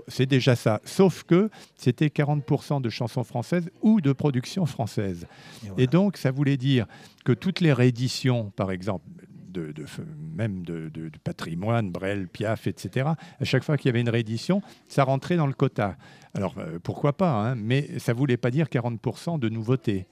C'est 0.07 0.25
déjà 0.25 0.55
ça. 0.55 0.81
Sauf 0.83 1.23
que 1.23 1.49
c'était 1.75 2.07
40% 2.07 2.81
de 2.81 2.89
chansons 2.89 3.23
françaises 3.23 3.69
ou 3.81 4.01
de 4.01 4.11
production 4.11 4.65
française. 4.65 5.27
Et, 5.77 5.87
donc 5.87 6.10
donc, 6.11 6.17
ça 6.17 6.31
voulait 6.31 6.57
dire 6.57 6.87
que 7.23 7.31
toutes 7.31 7.61
les 7.61 7.71
rééditions, 7.71 8.51
par 8.57 8.71
exemple, 8.71 9.05
de, 9.47 9.73
même 10.35 10.65
de, 10.65 10.91
patrimoine, 11.23 11.89
Brel, 11.89 12.27
Piaf, 12.27 12.67
etc., 12.67 13.11
à 13.39 13.45
chaque 13.45 13.63
fois 13.63 13.77
qu'il 13.77 13.87
y 13.87 13.91
avait 13.91 14.01
une 14.01 14.09
réédition, 14.09 14.61
ça 14.89 15.05
rentrait 15.05 15.37
dans 15.37 15.47
le 15.47 15.53
quota. 15.53 15.95
Alors, 16.33 16.55
euh, 16.57 16.79
pourquoi 16.83 17.13
pas, 17.13 17.31
hein, 17.31 17.55
mais 17.55 17.97
ça 17.97 18.11
ne 18.11 18.17
voulait 18.17 18.35
pas 18.35 18.51
dire 18.51 18.67
40% 18.67 19.39
de 19.39 19.47
nouveautés. 19.47 20.05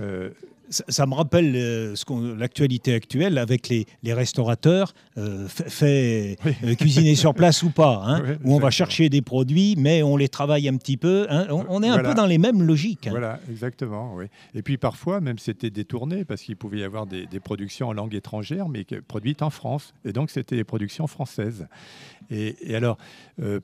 Euh, 0.00 0.30
ça, 0.70 1.04
me 1.04 1.12
rappelle 1.12 1.52
euh, 1.54 1.94
l'actualité 2.38 2.94
actuelle 2.94 3.36
avec 3.36 3.68
les, 3.68 3.86
restaurateurs 4.06 4.94
euh, 5.18 5.46
fait, 5.48 6.38
cuisiner 6.78 7.14
sur 7.14 7.34
place 7.34 7.62
ou 7.62 7.70
pas, 7.70 8.02
hein, 8.06 8.22
où 8.42 8.54
on 8.54 8.58
va 8.58 8.70
chercher 8.70 9.10
des 9.10 9.20
produits, 9.20 9.74
mais 9.76 10.02
on 10.02 10.16
les 10.16 10.28
travaille 10.28 10.68
un 10.68 10.76
petit 10.76 10.96
peu. 10.96 11.26
Hein. 11.28 11.46
on, 11.50 11.82
est 11.82 11.88
un 11.88 11.98
peu 11.98 12.14
dans 12.14 12.26
les 12.26 12.38
mêmes 12.38 12.62
logiques. 12.62 13.06
Hein. 13.06 13.10
Voilà, 13.10 13.38
exactement. 13.50 14.14
Oui. 14.14 14.26
Et 14.54 14.62
puis 14.62 14.78
parfois, 14.78 15.20
même 15.20 15.38
c'était 15.38 15.70
détourné 15.70 16.24
parce 16.24 16.40
qu'il 16.40 16.56
pouvait 16.56 16.78
y 16.78 16.84
avoir 16.84 17.06
des, 17.06 17.26
productions 17.40 17.88
en 17.88 17.92
langue 17.92 18.14
étrangère, 18.14 18.68
mais 18.68 18.86
produites 19.06 19.42
en 19.42 19.50
France. 19.50 19.92
Et 20.06 20.12
donc 20.12 20.30
c'était 20.30 20.56
des 20.56 20.64
productions 20.64 21.06
françaises. 21.06 21.66
Et, 22.30 22.74
alors, 22.74 22.98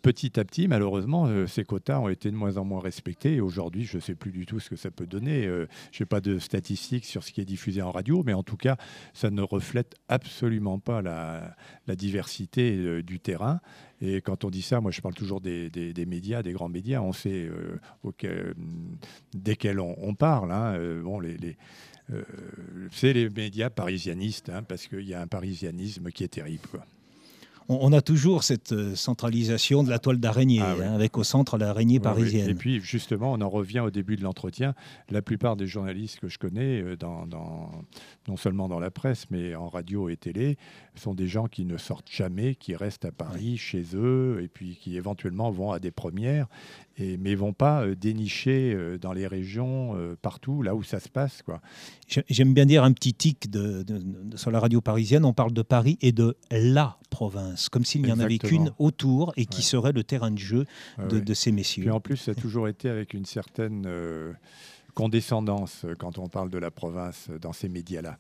petit 0.03 0.39
à 0.39 0.45
petit, 0.45 0.69
malheureusement, 0.69 1.47
ces 1.47 1.65
quotas 1.65 1.99
ont 1.99 2.09
été 2.09 2.31
de 2.31 2.37
moins 2.37 2.57
en 2.57 2.65
moins 2.65 2.81
respectés. 2.81 3.41
Aujourd'hui, 3.41 3.85
je 3.85 3.97
ne 3.97 4.03
sais 4.03 4.15
plus 4.15 4.33
du 4.33 4.47
tout 4.47 4.61
ce 4.61 4.69
que 4.71 4.77
ça 4.77 4.91
peut 4.91 5.07
donner. 5.07 5.45
je 5.45 6.03
n'ai 6.03 6.07
pas 6.07 6.21
de 6.21 6.39
statistiques 6.39 7.05
sur 7.05 7.23
ce 7.23 7.33
qui 7.33 7.41
est 7.41 7.45
diffusé 7.45 7.83
en 7.83 7.91
radio, 7.91 8.23
mais 8.25 8.33
en 8.33 8.43
tout 8.43 8.57
cas, 8.57 8.77
ça 9.13 9.31
ne 9.31 9.43
reflète 9.43 9.97
absolument 10.09 10.79
pas 10.79 11.03
la, 11.03 11.57
diversité 11.97 12.77
euh, 12.77 13.03
du 13.03 13.21
terrain. 13.21 13.61
Et 14.01 14.21
quand 14.21 14.45
on 14.45 14.51
dit 14.51 14.63
ça, 14.63 14.81
moi 14.81 14.91
je 14.91 15.01
parle 15.01 15.15
toujours 15.15 15.41
des, 15.41 15.71
médias, 16.07 16.43
des 16.43 16.53
grands 16.53 16.69
médias, 16.69 17.01
on 17.01 17.13
sait 17.13 17.49
euh, 17.49 18.55
desquels 19.35 19.81
on, 19.81 20.15
parle. 20.15 20.53
Hein, 20.53 20.75
euh, 20.75 21.03
bon, 21.03 21.21
c'est 22.93 23.13
les 23.13 23.29
médias 23.29 23.71
parisianistes, 23.71 24.51
hein, 24.51 24.63
parce 24.63 24.87
qu'il 24.87 25.07
y 25.07 25.15
a 25.15 25.21
un 25.21 25.27
parisianisme 25.27 26.11
qui 26.11 26.25
est 26.25 26.29
terrible. 26.29 26.69
On, 27.69 27.93
a 27.93 28.01
toujours 28.01 28.45
cette 28.45 28.73
euh, 28.73 28.97
centralisation 28.97 29.83
de 29.83 29.91
la 29.91 29.99
toile 29.99 30.19
d'araignée, 30.19 30.63
ah 30.63 30.75
hein, 30.83 30.95
avec 30.95 31.19
au 31.19 31.25
centre 31.25 31.59
l'araignée 31.59 32.01
parisienne. 32.01 32.49
Et 32.49 32.55
puis 32.55 32.81
justement, 32.81 33.33
on 33.33 33.41
en 33.41 33.49
revient 33.49 33.81
au 33.81 33.91
début 33.91 34.17
de 34.17 34.23
l'entretien. 34.23 34.75
La 35.11 35.21
plupart 35.21 35.57
des 35.57 35.67
journalistes 35.67 36.19
que 36.19 36.29
je 36.29 36.39
connais, 36.39 36.81
euh, 36.81 36.97
dans, 36.97 37.27
non 38.27 38.37
seulement 38.37 38.69
dans 38.69 38.81
la 38.81 38.91
presse, 38.91 39.27
mais 39.31 39.55
en 39.55 39.69
radio 39.69 40.09
et 40.09 40.17
télé, 40.17 40.57
sont 40.95 41.15
des 41.15 41.29
gens 41.29 41.47
qui 41.47 41.65
ne 41.65 41.77
sortent 41.77 42.11
jamais, 42.11 42.55
qui 42.55 42.75
restent 42.75 43.05
à 43.05 43.13
Paris, 43.13 43.57
chez 43.57 43.85
eux, 43.95 44.41
et 44.43 44.49
puis 44.49 44.77
qui 44.77 44.97
éventuellement 44.97 45.51
vont 45.51 45.71
à 45.71 45.79
des 45.79 45.91
premières, 45.91 46.49
et, 46.97 47.17
mais 47.19 47.35
vont 47.35 47.53
pas 47.53 47.83
euh, 47.83 47.95
dénicher 47.95 48.77
dans 49.01 49.13
les 49.13 49.27
régions, 49.27 49.95
partout, 50.23 50.63
là 50.63 50.75
où 50.75 50.83
ça 50.83 51.01
se 51.01 51.09
passe. 51.09 51.43
Quoi. 51.43 51.61
J'aime 52.29 52.55
bien 52.55 52.67
dire 52.67 52.83
un 52.83 52.93
petit 52.93 53.15
tic 53.15 53.51
de, 53.51 53.85
sur 54.35 54.51
la 54.51 54.61
radio 54.61 54.81
parisienne, 54.81 55.25
on 55.25 55.33
parle 55.33 55.53
de 55.53 55.63
Paris 55.63 55.99
et 56.01 56.13
de 56.13 56.37
la 56.51 56.99
province, 57.09 57.69
comme 57.69 57.85
s'il 57.85 58.03
n'y 58.03 58.13
en 58.13 58.21
avait 58.21 58.39
qu'une 58.39 58.73
autour 58.79 59.33
et 59.37 59.47
qui 59.47 59.63
serait 59.63 59.93
le 59.93 60.05
terrain 60.05 60.31
de 60.31 60.39
jeu 60.39 60.65
de, 60.99 61.35
ces 61.35 61.53
messieurs. 61.53 61.83
Puis 61.83 61.91
en 61.91 62.01
plus, 62.01 62.17
ça 62.17 62.33
a 62.33 62.35
toujours 62.35 62.69
été 62.69 62.89
avec 62.89 63.15
une 63.15 63.25
certaine 63.25 63.85
euh, 63.87 64.33
condescendance 64.95 65.83
euh, 65.85 65.95
quand 65.97 66.19
on 66.19 66.29
parle 66.29 66.51
de 66.51 66.59
la 66.59 66.71
province 66.71 67.27
euh, 67.31 67.39
dans 67.39 67.53
ces 67.53 67.69
médias-là. 67.69 68.19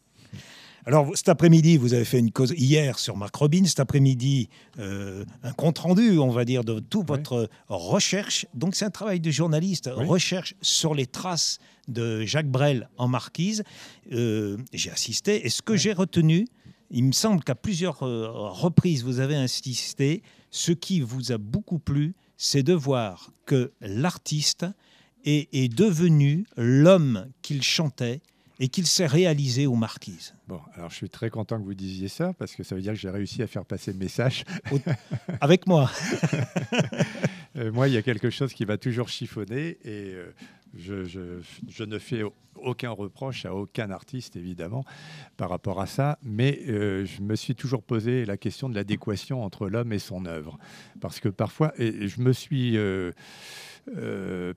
Alors, 0.87 1.11
cet 1.15 1.29
après-midi, 1.29 1.77
vous 1.77 1.93
avez 1.93 2.05
fait 2.05 2.19
une 2.19 2.31
cause 2.31 2.55
hier 2.57 2.99
sur 2.99 3.17
Marc 3.17 3.35
Robin, 3.37 3.65
cet 3.67 3.81
après-midi, 3.81 4.49
un 4.79 5.53
compte-rendu, 5.55 6.19
on 6.19 6.31
va 6.31 6.47
dire, 6.47 6.65
de 6.65 6.81
toute 6.81 7.07
votre 7.07 7.51
recherche. 7.69 8.47
Donc, 8.55 8.75
c'est 8.75 8.87
un 8.87 8.91
travail 8.91 9.21
de 9.21 9.31
journaliste, 9.31 9.91
recherche 9.93 10.55
sur 10.63 10.95
les 10.95 11.05
traces 11.05 11.59
de 11.89 12.25
Jacques 12.25 12.49
Brel 12.49 12.89
en 12.97 13.07
Marquise. 13.07 13.65
j'ai 14.11 14.91
assisté, 14.91 15.45
et 15.45 15.51
ce 15.51 15.61
que 15.61 15.77
j'ai 15.77 15.93
retenu, 15.93 16.47
il 16.91 17.05
me 17.05 17.13
semble 17.13 17.43
qu'à 17.43 17.55
plusieurs 17.55 18.03
euh, 18.03 18.29
reprises, 18.33 19.05
vous 19.05 19.21
avez 19.21 19.37
insisté, 19.37 20.23
ce 20.51 20.73
qui 20.73 21.01
vous 21.01 21.33
a 21.33 21.39
beaucoup 21.39 21.79
plu, 21.79 22.15
c'est 22.37 22.63
de 22.63 22.73
voir 22.73 23.31
que 23.47 23.73
l'artiste 23.81 24.67
est, 25.25 25.73
devenu 25.75 26.47
l'homme 26.57 27.27
qu'il 27.43 27.63
chantait 27.63 28.23
et 28.61 28.69
qu'il 28.69 28.87
s'est 28.87 29.07
réalisé 29.07 29.67
aux 29.67 29.75
marquises. 29.75 30.35
Bon, 30.47 30.61
alors 30.75 30.91
je 30.91 30.97
suis 30.97 31.11
très 31.11 31.29
content 31.29 31.59
que 31.59 31.65
vous 31.65 31.75
disiez 31.75 32.09
ça 32.09 32.33
parce 32.33 32.55
que 32.55 32.63
ça 32.63 32.75
veut 32.75 32.81
dire 32.81 32.95
que 32.95 32.99
j'ai 32.99 33.11
réussi 33.11 33.43
à 33.43 33.47
faire 33.47 33.65
passer 33.65 33.93
le 33.93 33.99
message. 33.99 34.45
Avec 35.41 35.67
moi. 35.67 35.91
Euh, 37.59 37.73
moi, 37.73 37.89
il 37.89 37.95
y 37.95 37.97
a 37.97 38.03
quelque 38.03 38.31
chose 38.31 38.53
qui 38.53 38.65
va 38.65 38.79
toujours 38.79 39.09
chiffonner 39.09 39.79
et 39.85 40.15
euh, 40.15 40.33
je, 40.77 41.85
ne 41.85 41.99
fais 41.99 42.23
aucun 42.57 42.91
reproche 42.91 43.47
à 43.47 43.55
aucun 43.55 43.91
artiste, 43.91 44.37
évidemment, 44.37 44.85
par 45.37 45.51
rapport 45.51 45.81
à 45.81 45.87
ça, 45.87 46.19
mais 46.23 46.61
euh, 46.69 47.05
je 47.05 47.23
me 47.23 47.35
suis 47.35 47.55
toujours 47.55 47.83
posé 47.83 48.25
la 48.25 48.37
question 48.37 48.69
de 48.69 48.75
l'adéquation 48.75 49.43
entre 49.43 49.69
l'homme 49.69 49.93
et 49.93 49.99
son 49.99 50.27
œuvre. 50.27 50.59
Parce 51.01 51.21
que 51.21 51.29
parfois, 51.29 51.73
je 51.79 52.21
me 52.21 52.33
suis... 52.33 52.79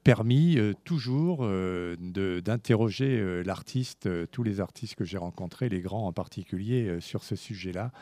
Permis 0.03 0.57
toujours 0.83 1.47
d'interroger 1.47 3.43
l'artiste, 3.45 4.09
tous 4.29 4.43
les 4.43 4.59
artistes 4.59 4.95
que 4.95 5.05
j'ai 5.05 5.17
rencontrés, 5.17 5.69
les 5.69 5.79
grands 5.79 6.05
en 6.05 6.11
particulier, 6.11 6.97
sur 6.99 7.23
ce 7.23 7.37
sujet-là, 7.37 7.93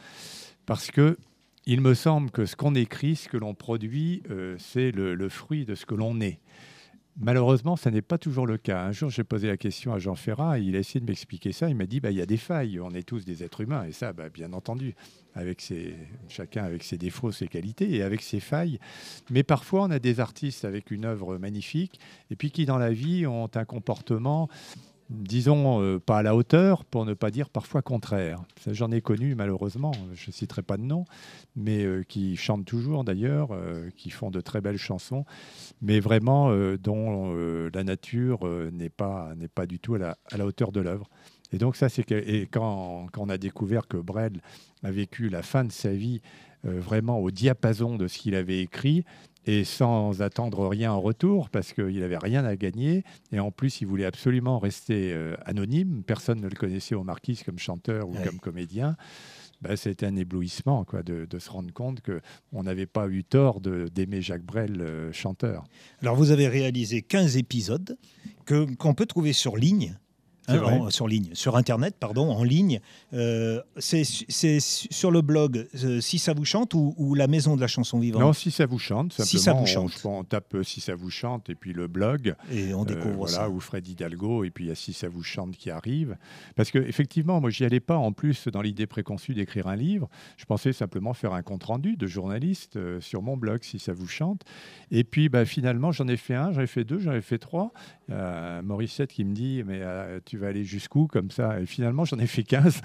parce 0.66 0.90
que 0.90 1.18
il 1.66 1.82
me 1.82 1.94
semble 1.94 2.32
que 2.32 2.46
ce 2.46 2.56
qu'on 2.56 2.76
écrit, 2.76 3.16
ce 3.16 3.30
que 3.30 3.38
l'on 3.38 3.54
produit, 3.54 4.24
c'est 4.58 4.92
le, 4.92 5.30
fruit 5.30 5.66
de 5.66 5.76
ce 5.76 5.86
que 5.86 5.96
l'on 5.96 6.20
est. 6.22 6.40
Malheureusement, 7.22 7.76
ça 7.76 7.92
n'est 7.92 8.02
pas 8.02 8.18
toujours 8.18 8.48
le 8.48 8.58
cas. 8.58 8.82
Un 8.86 8.94
jour, 8.94 9.10
j'ai 9.10 9.26
posé 9.26 9.48
la 9.48 9.58
question 9.58 9.94
à 9.94 10.00
Jean 10.00 10.16
Ferrat, 10.16 10.58
il 10.60 10.78
a 10.78 10.80
essayé 10.80 11.02
de 11.02 11.06
m'expliquer 11.06 11.52
ça. 11.52 11.68
Il 11.68 11.76
m'a 11.76 11.86
dit, 11.86 12.00
bah, 12.00 12.12
il 12.12 12.18
y 12.18 12.22
a 12.22 12.26
des 12.26 12.38
failles, 12.38 12.80
on 12.80 12.92
est 12.92 13.04
tous 13.04 13.26
des 13.26 13.44
êtres 13.44 13.60
humains. 13.60 13.84
Et 13.84 13.92
ça, 13.92 14.14
bah, 14.14 14.30
bien 14.30 14.54
entendu, 14.54 14.96
avec 15.36 15.62
chacun 16.30 16.64
avec 16.64 16.82
ses 16.84 16.98
défauts, 16.98 17.34
ses 17.34 17.50
qualités 17.50 17.94
et 17.94 18.04
avec 18.04 18.22
ses 18.22 18.40
failles. 18.40 18.80
Mais 19.30 19.44
parfois, 19.44 19.84
on 19.84 19.92
a 19.92 20.00
des 20.00 20.22
artistes 20.22 20.64
avec 20.64 20.92
une 20.92 21.04
œuvre 21.04 21.38
magnifique, 21.38 22.00
et 22.32 22.38
puis 22.38 22.52
qui, 22.52 22.66
dans 22.66 22.78
la 22.78 22.94
vie, 22.94 23.28
ont 23.28 23.50
un 23.54 23.66
comportement 23.66 24.48
disons, 25.10 25.82
euh, 25.82 26.00
pas 26.00 26.20
à 26.20 26.24
la 26.24 26.36
hauteur, 26.36 26.86
pour 26.86 27.06
ne 27.06 27.14
pas 27.14 27.32
dire 27.32 27.50
parfois 27.50 27.82
contraire. 27.82 28.44
J'en 28.68 28.92
ai 28.92 29.02
connu, 29.02 29.36
malheureusement, 29.36 29.92
je 30.14 30.28
ne 30.28 30.32
citerai 30.32 30.62
pas 30.62 30.78
de 30.78 30.84
nom, 30.84 31.06
mais 31.56 31.84
euh, 31.84 32.04
qui 32.04 32.36
chantent 32.36 32.66
toujours 32.66 33.04
d'ailleurs, 33.04 33.50
euh, 33.52 33.90
qui 33.96 34.12
font 34.12 34.30
de 34.30 34.40
très 34.42 34.62
belles 34.62 34.78
chansons, 34.78 35.26
mais 35.82 36.00
vraiment 36.00 36.54
dont 36.78 37.34
la 37.74 37.84
nature 37.84 38.48
n'est 38.72 38.90
pas, 38.90 39.34
pas 39.56 39.66
du 39.66 39.80
tout 39.80 39.96
à 39.96 39.98
la, 39.98 40.18
à 40.32 40.38
la 40.38 40.46
hauteur 40.46 40.72
de 40.72 40.82
l'œuvre. 40.82 41.10
Et 41.52 41.58
donc 41.58 41.76
ça, 41.76 41.90
c'est 41.90 42.04
quand, 42.04 43.08
quand, 43.12 43.24
on 43.24 43.30
a 43.30 43.38
découvert 43.38 43.88
que 43.88 43.98
Brel 43.98 44.42
a 44.84 44.92
vécu 44.92 45.30
la 45.30 45.42
fin 45.42 45.64
de 45.64 45.72
sa 45.72 45.92
vie 45.92 46.22
vraiment 46.64 47.20
au 47.20 47.32
diapason 47.32 47.96
de 47.96 48.08
ce 48.08 48.20
qu'il 48.20 48.36
avait 48.36 48.62
écrit, 48.62 49.06
et 49.46 49.64
sans 49.64 50.22
attendre 50.22 50.68
rien 50.68 50.92
en 50.92 51.02
retour 51.02 51.50
parce 51.50 51.74
qu'il 51.74 52.00
n'avait 52.00 52.18
rien 52.18 52.46
à 52.46 52.56
gagner. 52.56 53.04
Et 53.32 53.40
en 53.40 53.52
plus, 53.52 53.82
il 53.82 53.88
voulait 53.88 54.06
absolument 54.06 54.60
rester 54.60 55.14
euh, 55.14 55.36
anonyme. 55.46 56.04
Personne 56.06 56.42
ne 56.42 56.48
le 56.48 56.56
connaissait 56.56 56.96
au 56.96 57.04
Marquis 57.04 57.42
comme 57.46 57.60
chanteur 57.60 58.10
ou 58.10 58.14
comme 58.24 58.40
comédien. 58.40 58.96
Bah, 59.62 59.76
C'était 59.76 60.06
un 60.06 60.16
éblouissement 60.16 60.86
quoi, 60.86 61.04
de, 61.04 61.28
se 61.38 61.50
rendre 61.50 61.74
compte 61.74 62.02
qu'on 62.02 62.64
n'avait 62.64 62.86
pas 62.86 63.08
eu 63.08 63.24
tort 63.24 63.60
d'aimer 63.62 64.22
Jacques 64.22 64.46
Brel, 64.46 64.82
euh, 64.82 65.12
chanteur. 65.12 65.66
Alors, 66.02 66.16
vous 66.16 66.32
avez 66.32 66.48
réalisé 66.48 67.02
15 67.02 67.38
épisodes 67.38 67.98
qu'on 68.46 68.94
peut 68.94 69.06
trouver 69.06 69.34
sur 69.34 69.58
ligne 69.58 69.98
Hein, 70.50 70.90
sur 70.90 71.08
ligne, 71.08 71.30
sur 71.34 71.56
Internet, 71.56 71.96
pardon, 72.00 72.32
en 72.32 72.44
ligne. 72.44 72.80
Euh, 73.14 73.62
c'est 73.78 74.04
sur 74.04 75.12
le 75.12 75.22
blog 75.22 75.68
euh, 75.84 76.02
Si 76.02 76.20
ça 76.20 76.34
vous 76.34 76.46
chante 76.46 76.74
ou, 76.74 77.16
la 77.16 77.28
maison 77.28 77.56
de 77.56 77.62
la 77.62 77.68
chanson 77.68 78.00
vivante 78.00 78.22
Non, 78.22 78.34
Si 78.34 78.52
ça 78.52 78.66
vous 78.66 78.80
chante. 78.80 79.14
Simplement, 79.14 79.28
si 79.28 79.40
ça 79.40 79.54
vous 79.54 79.66
chante. 79.66 80.06
On, 80.06 80.24
tape 80.24 80.56
euh, 80.56 80.64
Si 80.64 80.82
ça 80.82 80.96
vous 80.96 81.10
chante 81.10 81.50
et 81.50 81.56
puis 81.56 81.74
le 81.74 81.88
blog. 81.88 82.36
Et 82.52 82.74
on 82.74 82.86
découvre 82.86 83.16
voilà, 83.16 83.34
ça. 83.34 83.50
Ou 83.50 83.60
Fred 83.60 83.88
Hidalgo 83.88 84.44
et 84.44 84.50
puis 84.50 84.66
il 84.66 84.68
y 84.68 84.72
a 84.72 84.76
Si 84.76 84.94
ça 84.94 85.10
vous 85.10 85.24
chante 85.24 85.56
qui 85.56 85.70
arrive. 85.70 86.18
Parce 86.56 86.72
que 86.72 86.80
effectivement, 86.80 87.42
moi, 87.42 87.50
j'y 87.50 87.66
allais 87.66 87.80
pas 87.80 87.98
en 87.98 88.12
plus 88.12 88.48
dans 88.48 88.62
l'idée 88.62 88.88
préconçue 88.88 89.34
d'écrire 89.34 89.68
un 89.68 89.76
livre. 89.76 90.10
Je 90.38 90.46
pensais 90.46 90.74
simplement 90.74 91.14
faire 91.14 91.34
un 91.34 91.42
compte 91.42 91.64
rendu 91.64 91.96
de 91.96 92.08
journaliste 92.08 92.78
sur 93.00 93.22
mon 93.22 93.38
blog 93.38 93.64
Si 93.64 93.80
ça 93.80 93.94
vous 93.94 94.08
chante. 94.08 94.44
Et 94.92 95.04
puis 95.04 95.30
bah, 95.30 95.46
finalement, 95.46 95.92
j'en 95.92 96.08
ai 96.08 96.18
fait 96.18 96.36
un, 96.36 96.52
j'en 96.52 96.62
ai 96.62 96.68
fait 96.68 96.84
deux, 96.84 97.00
j'en 97.00 97.14
ai 97.14 97.22
fait 97.22 97.38
trois. 97.38 97.72
Mauricette 98.64 99.12
qui 99.12 99.24
me 99.24 99.34
dit 99.34 99.64
Mais 99.66 99.82
tu 100.26 100.38
vas 100.38 100.48
aller 100.48 100.64
jusqu'où 100.64 101.08
comme 101.08 101.32
ça? 101.32 101.60
Et 101.60 101.66
finalement, 101.66 102.06
j'en 102.06 102.20
ai 102.20 102.28
fait 102.28 102.44
15. 102.44 102.82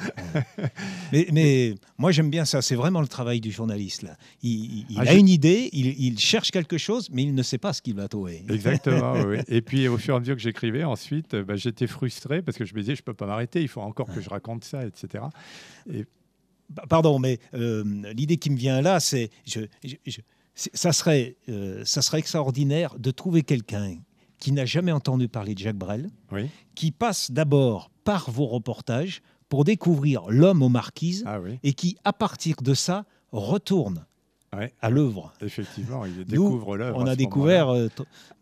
mais, 1.12 1.26
mais, 1.32 1.74
moi, 1.98 2.12
j'aime 2.12 2.30
bien 2.30 2.44
ça. 2.44 2.62
C'est 2.62 2.74
vraiment 2.74 3.00
le 3.00 3.08
travail 3.08 3.40
du 3.40 3.50
journaliste. 3.50 4.02
Là. 4.02 4.16
Il, 4.42 4.84
ah, 4.96 5.02
a 5.06 5.14
une 5.14 5.28
idée, 5.28 5.70
il, 5.72 6.18
cherche 6.18 6.50
quelque 6.50 6.78
chose, 6.78 7.08
mais 7.12 7.22
il 7.22 7.34
ne 7.34 7.42
sait 7.42 7.58
pas 7.58 7.72
ce 7.72 7.82
qu'il 7.82 7.94
va 7.94 8.08
trouver. 8.08 8.44
Exactement. 8.48 9.14
oui. 9.26 9.38
Et 9.48 9.62
puis, 9.62 9.88
au 9.88 9.98
fur 9.98 10.14
et 10.14 10.16
à 10.16 10.20
mesure 10.20 10.37
que 10.37 10.42
j'écrivais, 10.42 10.84
ensuite, 10.84 11.34
bah, 11.37 11.56
j'étais 11.56 11.87
frustré 11.87 12.42
parce 12.42 12.56
que 12.56 12.64
je 12.64 12.74
me 12.74 12.80
disais, 12.80 12.94
je 12.94 13.02
ne 13.02 13.04
peux 13.04 13.14
pas 13.14 13.26
m'arrêter, 13.26 13.62
il 13.62 13.68
faut 13.68 13.80
encore 13.80 14.12
que 14.12 14.20
je 14.20 14.30
raconte 14.30 14.64
ça, 14.64 14.84
etc. 14.87 15.24
Et... 15.92 16.04
Pardon, 16.88 17.18
mais 17.18 17.38
euh, 17.52 17.84
l'idée 18.14 18.38
qui 18.38 18.50
me 18.50 18.56
vient 18.56 18.80
là, 18.80 18.98
c'est... 18.98 19.30
Je, 19.46 19.60
ça 20.54 20.92
serait, 20.92 21.37
euh, 21.48 21.84
ça 21.84 22.00
serait 22.00 22.18
extraordinaire 22.18 22.94
de 22.98 23.10
trouver 23.10 23.42
quelqu'un 23.42 23.96
qui 24.44 24.52
n'a 24.52 24.66
jamais 24.66 24.92
entendu 24.92 25.26
parler 25.26 25.54
de 25.54 25.59
Jacques 25.61 25.78
Brel, 25.78 26.11
qui 26.74 26.90
passe 26.90 27.30
d'abord 27.30 27.90
par 28.04 28.30
vos 28.30 28.44
reportages 28.44 29.22
pour 29.48 29.64
découvrir 29.64 30.24
l'homme 30.28 30.62
aux 30.62 30.68
marquises 30.68 31.24
ah 31.26 31.38
et 31.62 31.72
qui, 31.72 31.96
à 32.04 32.12
partir 32.12 32.57
de 32.61 32.74
ça, 32.74 33.07
retourne 33.33 34.04
à 34.83 34.90
l'œuvre. 34.90 35.33
Effectivement, 35.40 36.04
il 36.04 36.26
découvre 36.26 36.76
l'œuvre. 36.76 36.98
On 36.98 37.07
a 37.07 37.16
découvert. 37.16 37.70
Euh, 37.70 37.88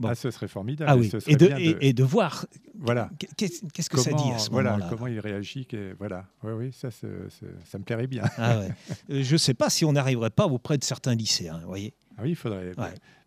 ah, 0.03 0.17
ce 0.17 0.33
serait 0.33 0.49
formidable. 0.49 0.91
Ah, 0.91 0.97
oui. 0.97 1.09
et, 1.29 1.37
de, 1.37 1.79
et, 1.81 1.93
de... 1.93 2.03
voir. 2.03 2.47
Voilà. 2.81 3.09
Qu'est-ce 3.37 3.89
que 3.89 3.99
ça 3.99 4.13
dit 4.13 4.33
à 4.35 4.39
ce 4.39 4.51
voilà, 4.51 4.79
Comment 4.91 5.07
il 5.07 5.21
réagit. 5.21 5.69
voilà. 6.01 6.27
Oui, 6.43 6.51
oui, 6.53 6.73
ça, 6.73 6.91
ça 6.91 7.79
me 7.79 7.85
plairait 7.85 8.09
bien. 8.09 8.25
Ah, 8.39 8.55
euh, 8.55 8.69
je 9.09 9.33
ne 9.35 9.39
sais 9.39 9.55
pas 9.55 9.71
si 9.71 9.85
on 9.85 9.93
n'arriverait 9.93 10.31
pas 10.31 10.47
auprès 10.47 10.79
de 10.79 10.85
certains 10.85 11.15
lycéens, 11.15 11.61
vous 11.61 11.69
voyez. 11.69 11.95
Ah 12.19 12.23
oui, 12.25 12.31
il 12.31 12.37
faudrait. 12.37 12.73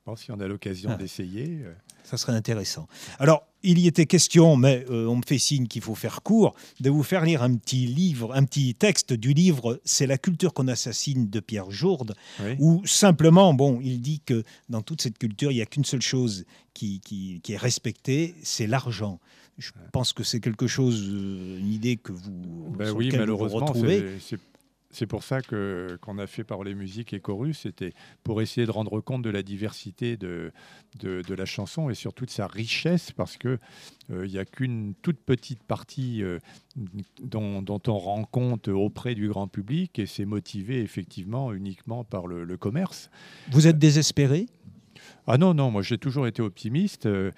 Bon, 0.05 0.15
si 0.15 0.31
on 0.31 0.39
a 0.39 0.47
l'occasion 0.47 0.95
d'essayer. 0.97 1.61
Euh, 1.63 1.73
ça 2.03 2.17
serait 2.17 2.33
intéressant. 2.33 2.87
Alors, 3.17 3.47
il 3.63 3.79
y 3.79 3.87
était 3.87 4.05
question, 4.05 4.55
mais 4.55 4.85
euh, 4.91 5.07
on 5.07 5.15
me 5.15 5.23
fait 5.25 5.39
signe 5.39 5.65
qu'il 5.65 5.81
faut 5.81 5.95
faire 5.95 6.21
court, 6.21 6.55
de 6.79 6.91
vous 6.91 7.01
faire 7.01 7.25
lire 7.25 7.41
un 7.41 7.55
petit 7.55 7.87
livre, 7.87 8.31
un 8.35 8.43
petit 8.43 8.75
texte 8.75 9.13
du 9.13 9.33
livre 9.33 9.81
C'est 9.83 10.05
la 10.05 10.19
culture 10.19 10.53
qu'on 10.53 10.67
assassine 10.67 11.31
de 11.31 11.39
Pierre 11.39 11.71
Jourde, 11.71 12.13
où 12.59 12.85
simplement, 12.85 13.55
bon, 13.55 13.79
il 13.81 13.99
dit 14.01 14.21
que 14.23 14.43
dans 14.69 14.83
toute 14.83 15.01
cette 15.01 15.17
culture, 15.17 15.51
il 15.51 15.55
n'y 15.55 15.63
a 15.63 15.65
qu'une 15.65 15.85
seule 15.85 16.03
chose 16.03 16.45
qui, 16.75 16.99
qui, 16.99 17.41
est 17.49 17.57
respectée, 17.57 18.35
c'est 18.43 18.67
l'argent. 18.67 19.19
Je 19.57 19.71
pense 19.91 20.13
que 20.13 20.23
c'est 20.23 20.39
quelque 20.39 20.67
chose, 20.67 21.01
euh, 21.09 21.57
une 21.59 21.71
idée 21.71 21.95
que 21.95 22.11
vous, 22.11 22.75
ben 22.77 22.91
oui, 22.91 23.09
malheureusement, 23.11 23.59
vous 23.59 23.65
retrouvez. 23.65 24.19
C'est 24.95 25.07
pour 25.07 25.23
ça 25.23 25.41
que 25.41 25.99
qu'on 26.01 26.19
a 26.19 26.25
fait 26.25 26.45
Parler 26.45 26.73
musique 26.73 27.11
et 27.11 27.19
chorus, 27.19 27.59
c'était 27.63 27.91
pour 28.23 28.41
essayer 28.41 28.65
de 28.65 28.71
rendre 28.71 29.01
compte 29.01 29.23
de 29.23 29.29
la 29.29 29.43
diversité 29.43 30.15
de, 30.15 30.53
de, 30.99 31.33
la 31.35 31.43
chanson 31.45 31.89
et 31.89 31.95
surtout 31.95 32.25
de 32.25 32.29
sa 32.29 32.47
richesse, 32.47 33.11
parce 33.11 33.35
que 33.35 33.59
euh, 34.09 34.25
il 34.25 34.31
n'y 34.31 34.39
a 34.39 34.45
qu'une 34.45 34.93
toute 35.01 35.19
petite 35.19 35.63
partie 35.63 36.23
euh, 36.23 36.39
dont, 37.21 37.61
dont, 37.61 37.81
on 37.87 37.97
rend 37.97 38.23
compte 38.23 38.69
auprès 38.69 39.15
du 39.15 39.27
grand 39.27 39.49
public, 39.49 39.99
et 39.99 40.05
c'est 40.05 40.23
motivé 40.23 40.79
effectivement 40.79 41.51
uniquement 41.51 42.05
par 42.05 42.25
le, 42.25 42.45
le 42.45 42.55
commerce. 42.55 43.09
Vous 43.51 43.67
êtes 43.67 43.77
désespéré? 43.77 44.45
Ah 45.27 45.37
non, 45.37 45.53
non, 45.53 45.71
moi 45.71 45.81
j'ai 45.81 45.97
toujours 45.97 46.25
été 46.25 46.41
optimiste. 46.41 47.05
Euh, 47.05 47.31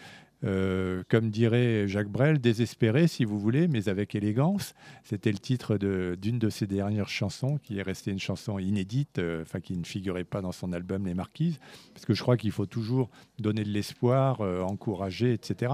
euh, 0.43 1.03
comme 1.09 1.31
dirait 1.31 1.87
Jacques 1.87 2.09
Brel, 2.09 2.39
désespéré 2.39 3.07
si 3.07 3.25
vous 3.25 3.39
voulez, 3.39 3.67
mais 3.67 3.89
avec 3.89 4.13
élégance. 4.13 4.75
C'était 5.03 5.31
le 5.31 5.39
titre 5.39 5.77
d'une 5.77 6.37
de, 6.37 6.49
ses 6.49 6.67
dernières 6.67 7.09
chansons, 7.09 7.57
qui 7.57 7.79
est 7.79 7.81
restée 7.81 8.11
une 8.11 8.19
chanson 8.19 8.59
inédite, 8.59 9.19
euh, 9.19 9.41
enfin 9.41 9.59
qui 9.59 9.75
ne 9.77 9.83
figurait 9.83 10.23
pas 10.23 10.41
dans 10.41 10.51
son 10.51 10.73
album 10.73 11.05
Les 11.05 11.15
Marquises, 11.15 11.59
parce 11.93 12.05
que 12.05 12.13
je 12.13 12.21
crois 12.21 12.37
qu'il 12.37 12.51
faut 12.51 12.67
toujours 12.67 13.09
donner 13.39 13.63
de 13.63 13.69
l'espoir, 13.69 14.41
euh, 14.41 14.61
encourager, 14.61 15.33
etc. 15.33 15.73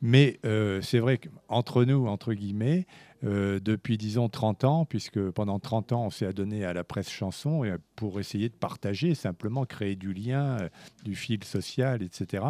Mais 0.00 0.40
c'est 0.42 0.98
vrai 0.98 1.18
qu'entre 1.18 1.84
nous, 1.84 2.08
entre 2.08 2.34
guillemets, 2.34 2.86
euh, 3.24 3.60
depuis, 3.60 3.98
disons, 3.98 4.28
30 4.28 4.64
ans, 4.64 4.84
puisque 4.84 5.20
pendant 5.30 5.58
30 5.58 5.92
ans, 5.92 6.06
on 6.06 6.10
s'est 6.10 6.26
adonné 6.26 6.64
à 6.64 6.72
la 6.72 6.84
presse 6.84 7.08
chanson 7.08 7.62
pour 7.94 8.18
essayer 8.18 8.48
de 8.48 8.54
partager, 8.54 9.14
simplement 9.14 9.64
créer 9.64 9.94
du 9.94 10.12
lien, 10.12 10.58
euh, 10.60 10.68
du 11.04 11.14
fil 11.14 11.44
social, 11.44 12.02
etc. 12.02 12.44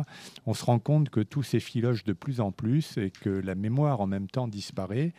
On 0.47 0.55
se 0.55 0.65
rend 0.65 0.79
compte 0.79 1.11
que 1.11 1.21
tout 1.21 1.43
s'effiloche 1.43 2.05
de 2.05 2.13
plus 2.13 2.41
en 2.41 2.53
plus 2.53 2.97
et 2.97 3.11
que 3.11 3.29
la 3.29 3.55
mémoire 3.55 4.01
en 4.01 4.07
même 4.07 4.29
temps 4.29 4.49
disparaît. 4.49 5.13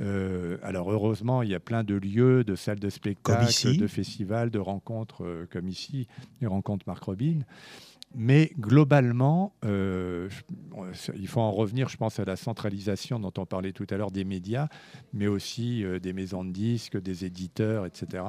Euh, 0.00 0.56
alors 0.62 0.90
heureusement, 0.90 1.42
il 1.42 1.50
y 1.50 1.54
a 1.54 1.60
plein 1.60 1.84
de 1.84 1.94
lieux, 1.94 2.42
de 2.42 2.56
salles 2.56 2.80
de 2.80 2.90
spectacle, 2.90 3.76
de 3.76 3.86
festivals, 3.86 4.50
de 4.50 4.58
rencontres 4.58 5.46
comme 5.50 5.68
ici, 5.68 6.08
les 6.40 6.46
rencontres 6.46 6.84
Marc 6.86 7.04
Robin. 7.04 7.40
Mais 8.16 8.52
globalement, 8.58 9.54
euh, 9.64 10.28
il 11.16 11.26
faut 11.26 11.40
en 11.40 11.50
revenir, 11.50 11.88
je 11.88 11.96
pense, 11.96 12.20
à 12.20 12.24
la 12.24 12.36
centralisation 12.36 13.18
dont 13.18 13.32
on 13.38 13.46
parlait 13.46 13.72
tout 13.72 13.86
à 13.90 13.96
l'heure 13.96 14.12
des 14.12 14.24
médias, 14.24 14.68
mais 15.12 15.26
aussi 15.26 15.84
euh, 15.84 15.98
des 15.98 16.12
maisons 16.12 16.44
de 16.44 16.52
disques, 16.52 17.00
des 17.00 17.24
éditeurs, 17.24 17.86
etc. 17.86 18.22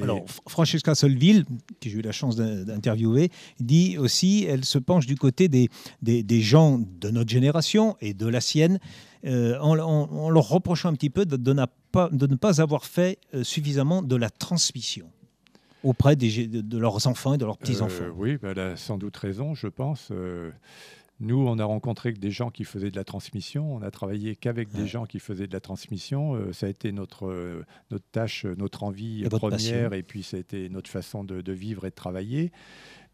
Alors, 0.00 0.24
Francesca 0.48 0.94
Solville, 0.94 1.44
que 1.80 1.88
j'ai 1.88 1.98
eu 1.98 2.02
la 2.02 2.12
chance 2.12 2.36
d'interviewer, 2.36 3.30
dit 3.60 3.98
aussi, 3.98 4.44
elle 4.48 4.64
se 4.64 4.78
penche 4.78 5.06
du 5.06 5.16
côté 5.16 5.48
des, 5.48 5.68
des, 6.00 6.40
gens 6.40 6.78
de 6.78 7.10
notre 7.10 7.30
génération 7.30 7.96
et 8.00 8.14
de 8.14 8.26
la 8.26 8.40
sienne, 8.40 8.80
euh, 9.24 9.58
en, 9.60 9.74
leur 9.74 10.48
reprochant 10.48 10.88
un 10.88 10.94
petit 10.94 11.10
peu 11.10 11.26
de, 11.26 11.36
de 11.36 11.52
ne 11.52 12.36
pas 12.36 12.60
avoir 12.60 12.86
fait 12.86 13.18
suffisamment 13.42 14.02
de 14.02 14.16
la 14.16 14.30
transmission 14.30 15.10
auprès 15.84 16.16
des, 16.16 16.46
de, 16.46 16.78
leurs 16.78 17.06
enfants 17.06 17.34
et 17.34 17.38
de 17.38 17.44
leurs 17.44 17.58
petits-enfants. 17.58 18.04
Euh, 18.04 18.12
oui, 18.14 18.36
bah, 18.36 18.50
elle 18.52 18.58
a 18.58 18.76
sans 18.76 18.98
doute 18.98 19.16
raison, 19.16 19.54
je 19.54 19.68
pense. 19.68 20.08
Euh, 20.10 20.50
Nous, 21.20 21.38
on 21.38 21.58
a 21.58 21.64
rencontré 21.64 22.12
que 22.12 22.18
des 22.18 22.30
gens 22.30 22.50
qui 22.50 22.64
faisaient 22.64 22.90
de 22.90 22.96
la 22.96 23.04
transmission. 23.04 23.74
On 23.74 23.82
a 23.82 23.90
travaillé 23.90 24.34
qu'avec 24.34 24.72
des 24.72 24.86
gens 24.86 25.06
qui 25.06 25.18
faisaient 25.20 25.46
de 25.46 25.52
la 25.52 25.60
transmission. 25.60 26.34
Euh, 26.34 26.52
ça 26.52 26.66
a 26.66 26.68
été 26.68 26.92
notre, 26.92 27.64
notre 27.90 28.06
tâche, 28.10 28.44
notre 28.44 28.82
envie 28.82 29.22
première, 29.28 29.92
et 29.92 30.02
puis 30.02 30.22
ça 30.22 30.36
a 30.36 30.40
été 30.40 30.68
notre 30.68 30.90
façon 30.90 31.24
de, 31.24 31.40
de 31.40 31.52
vivre 31.52 31.86
et 31.86 31.90
de 31.90 31.94
travailler. 31.94 32.50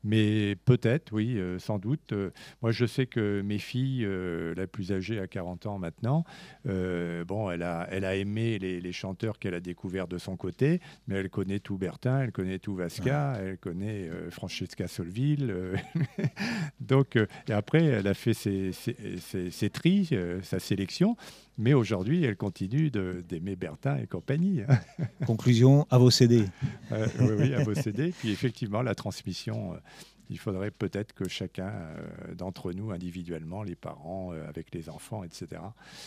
Mais 0.05 0.57
peut-être, 0.65 1.13
oui, 1.13 1.39
euh, 1.39 1.59
sans 1.59 1.79
doute. 1.79 2.13
Euh, 2.13 2.31
moi, 2.63 2.71
je 2.71 2.87
sais 2.87 3.07
que 3.07 3.41
mes 3.43 3.59
filles, 3.59 4.05
euh, 4.05 4.55
la 4.55 4.67
plus 4.67 4.93
âgée 4.93 5.19
à 5.19 5.27
40 5.27 5.67
ans 5.67 5.79
maintenant, 5.79 6.25
bon, 6.65 7.51
elle 7.51 7.63
a, 7.63 7.89
elle 7.91 8.05
a 8.05 8.15
aimé 8.15 8.59
les, 8.59 8.93
chanteurs 8.93 9.39
qu'elle 9.39 9.55
a 9.55 9.61
découverts 9.61 10.09
de 10.09 10.19
son 10.19 10.37
côté, 10.37 10.81
mais 11.07 11.17
elle 11.17 11.31
connaît 11.31 11.61
tout 11.61 11.79
Bertin, 11.79 12.21
elle 12.21 12.33
connaît 12.33 12.59
tout 12.59 12.75
Vasca, 12.75 13.35
elle 13.39 13.59
connaît 13.59 14.11
Francesca 14.31 14.89
Solville. 14.89 15.55
Donc, 16.81 17.17
et 17.17 17.53
après, 17.53 17.85
elle 17.85 18.07
a 18.07 18.15
fait 18.15 18.35
ses, 18.35 18.73
ses, 18.73 19.51
ses 19.51 19.71
tris, 19.71 20.11
sa 20.43 20.59
sélection. 20.59 21.17
Mais 21.59 21.75
aujourd'hui, 21.75 22.25
elle 22.25 22.37
continue 22.37 22.91
d'aimer 22.91 23.57
Bertin 23.57 23.97
et 23.97 24.07
compagnie. 24.07 24.63
Conclusion, 25.27 25.87
à 25.91 25.99
vos 25.99 26.11
CD. 26.11 26.45
oui, 26.93 27.31
oui, 27.37 27.55
à 27.55 27.65
vos 27.65 27.75
CD. 27.75 28.15
Puis 28.17 28.31
effectivement, 28.31 28.81
la 28.81 28.95
transmission, 28.95 29.75
euh, 29.75 29.79
il 30.31 30.39
faudrait 30.39 30.71
peut-être 30.71 31.15
que 31.15 31.29
chacun 31.29 31.69
euh, 31.69 32.35
d'entre 32.37 32.73
nous, 32.73 32.93
individuellement, 32.93 33.65
les 33.65 33.75
parents, 33.75 34.33
euh, 34.33 34.49
avec 34.49 34.73
les 34.73 34.89
enfants, 34.89 35.25
etc., 35.25 35.61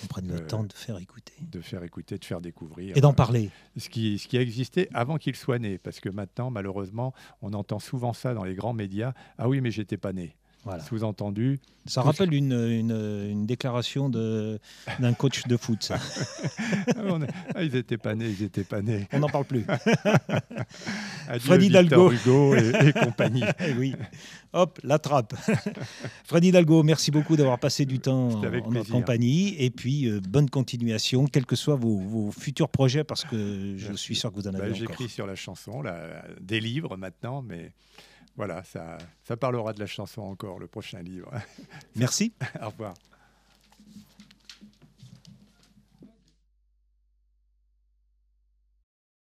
on 0.04 0.08
prenne 0.08 0.32
le 0.32 0.46
temps 0.48 0.64
de 0.64 0.72
faire 0.74 0.98
écouter. 0.98 1.34
De 1.42 1.60
faire 1.60 1.84
écouter, 1.84 2.18
de 2.18 2.26
faire 2.26 2.40
découvrir. 2.40 2.96
Et 2.96 3.02
d'en 3.02 3.14
parler. 3.14 3.50
Ce 3.78 3.90
qui, 3.90 4.20
ce 4.20 4.30
qui 4.30 4.38
a 4.38 4.42
existé 4.42 4.88
avant 4.94 5.18
qu'il 5.18 5.36
soit 5.36 5.60
né. 5.60 5.78
Parce 5.78 6.00
que 6.00 6.10
maintenant, 6.10 6.50
malheureusement, 6.50 7.14
on 7.42 7.54
entend 7.54 7.80
souvent 7.80 8.14
ça 8.14 8.34
dans 8.34 8.46
les 8.46 8.56
grands 8.56 8.74
médias. 8.74 9.14
Ah 9.38 9.50
oui, 9.50 9.60
mais 9.60 9.72
j'étais 9.72 9.98
pas 9.98 10.14
né. 10.14 10.38
Sous-entendu. 10.88 11.60
Ça 11.88 12.04
rappelle 12.04 12.32
une, 12.34 12.54
une, 12.54 13.46
déclaration 13.48 14.08
d'un 14.10 15.14
coach 15.18 15.48
de 15.48 15.58
foot, 15.58 15.82
ça. 15.82 15.98
ah, 17.56 17.64
ils 17.64 17.72
n'étaient 17.72 17.98
pas 17.98 18.14
nés, 18.14 18.30
ils 18.30 18.44
n'étaient 18.44 18.64
pas 18.64 18.84
nés. 18.84 19.08
On 19.12 19.20
n'en 19.20 19.30
parle 19.30 19.46
plus. 19.46 19.66
Freddy 21.40 21.70
Dalgo. 21.70 22.12
Hugo 22.12 22.56
et, 22.56 22.94
compagnie. 22.94 23.44
Eh 23.60 23.74
oui. 23.74 23.96
Hop, 24.54 24.80
la 24.84 25.00
trappe. 25.00 25.34
Freddy 26.26 26.52
Dalgo, 26.52 26.84
merci 26.84 27.10
beaucoup 27.10 27.36
d'avoir 27.36 27.58
passé 27.58 27.86
du 27.86 28.00
temps 28.00 28.30
en 28.30 28.42
notre 28.72 28.92
compagnie. 28.92 29.56
Et 29.58 29.72
puis, 29.72 30.08
euh, 30.08 30.20
bonne 30.20 30.50
continuation, 30.50 31.26
quels 31.26 31.46
que 31.46 31.56
soient 31.56 31.76
vos, 31.76 32.32
futurs 32.32 32.70
projets, 32.70 33.04
parce 33.04 33.24
que 33.24 33.76
je 33.78 33.94
suis 33.94 34.16
sûr 34.16 34.30
que 34.30 34.36
vous 34.36 34.48
en 34.48 34.54
avez 34.54 34.70
bah, 34.70 34.74
J'écris 34.74 35.10
sur 35.10 35.26
la 35.26 35.36
chanson, 35.36 35.84
des 36.40 36.60
livres 36.60 36.98
maintenant, 36.98 37.42
mais 37.42 37.72
voilà, 38.42 38.64
ça, 38.64 38.98
ça 39.24 39.38
parlera 39.38 39.72
de 39.72 39.80
la 39.80 39.86
chanson 39.86 40.24
encore, 40.24 40.58
le 40.58 40.66
prochain 40.66 41.04
livre. 41.04 41.32
Merci. 41.96 42.34
Au 42.60 42.70
revoir. 42.70 42.96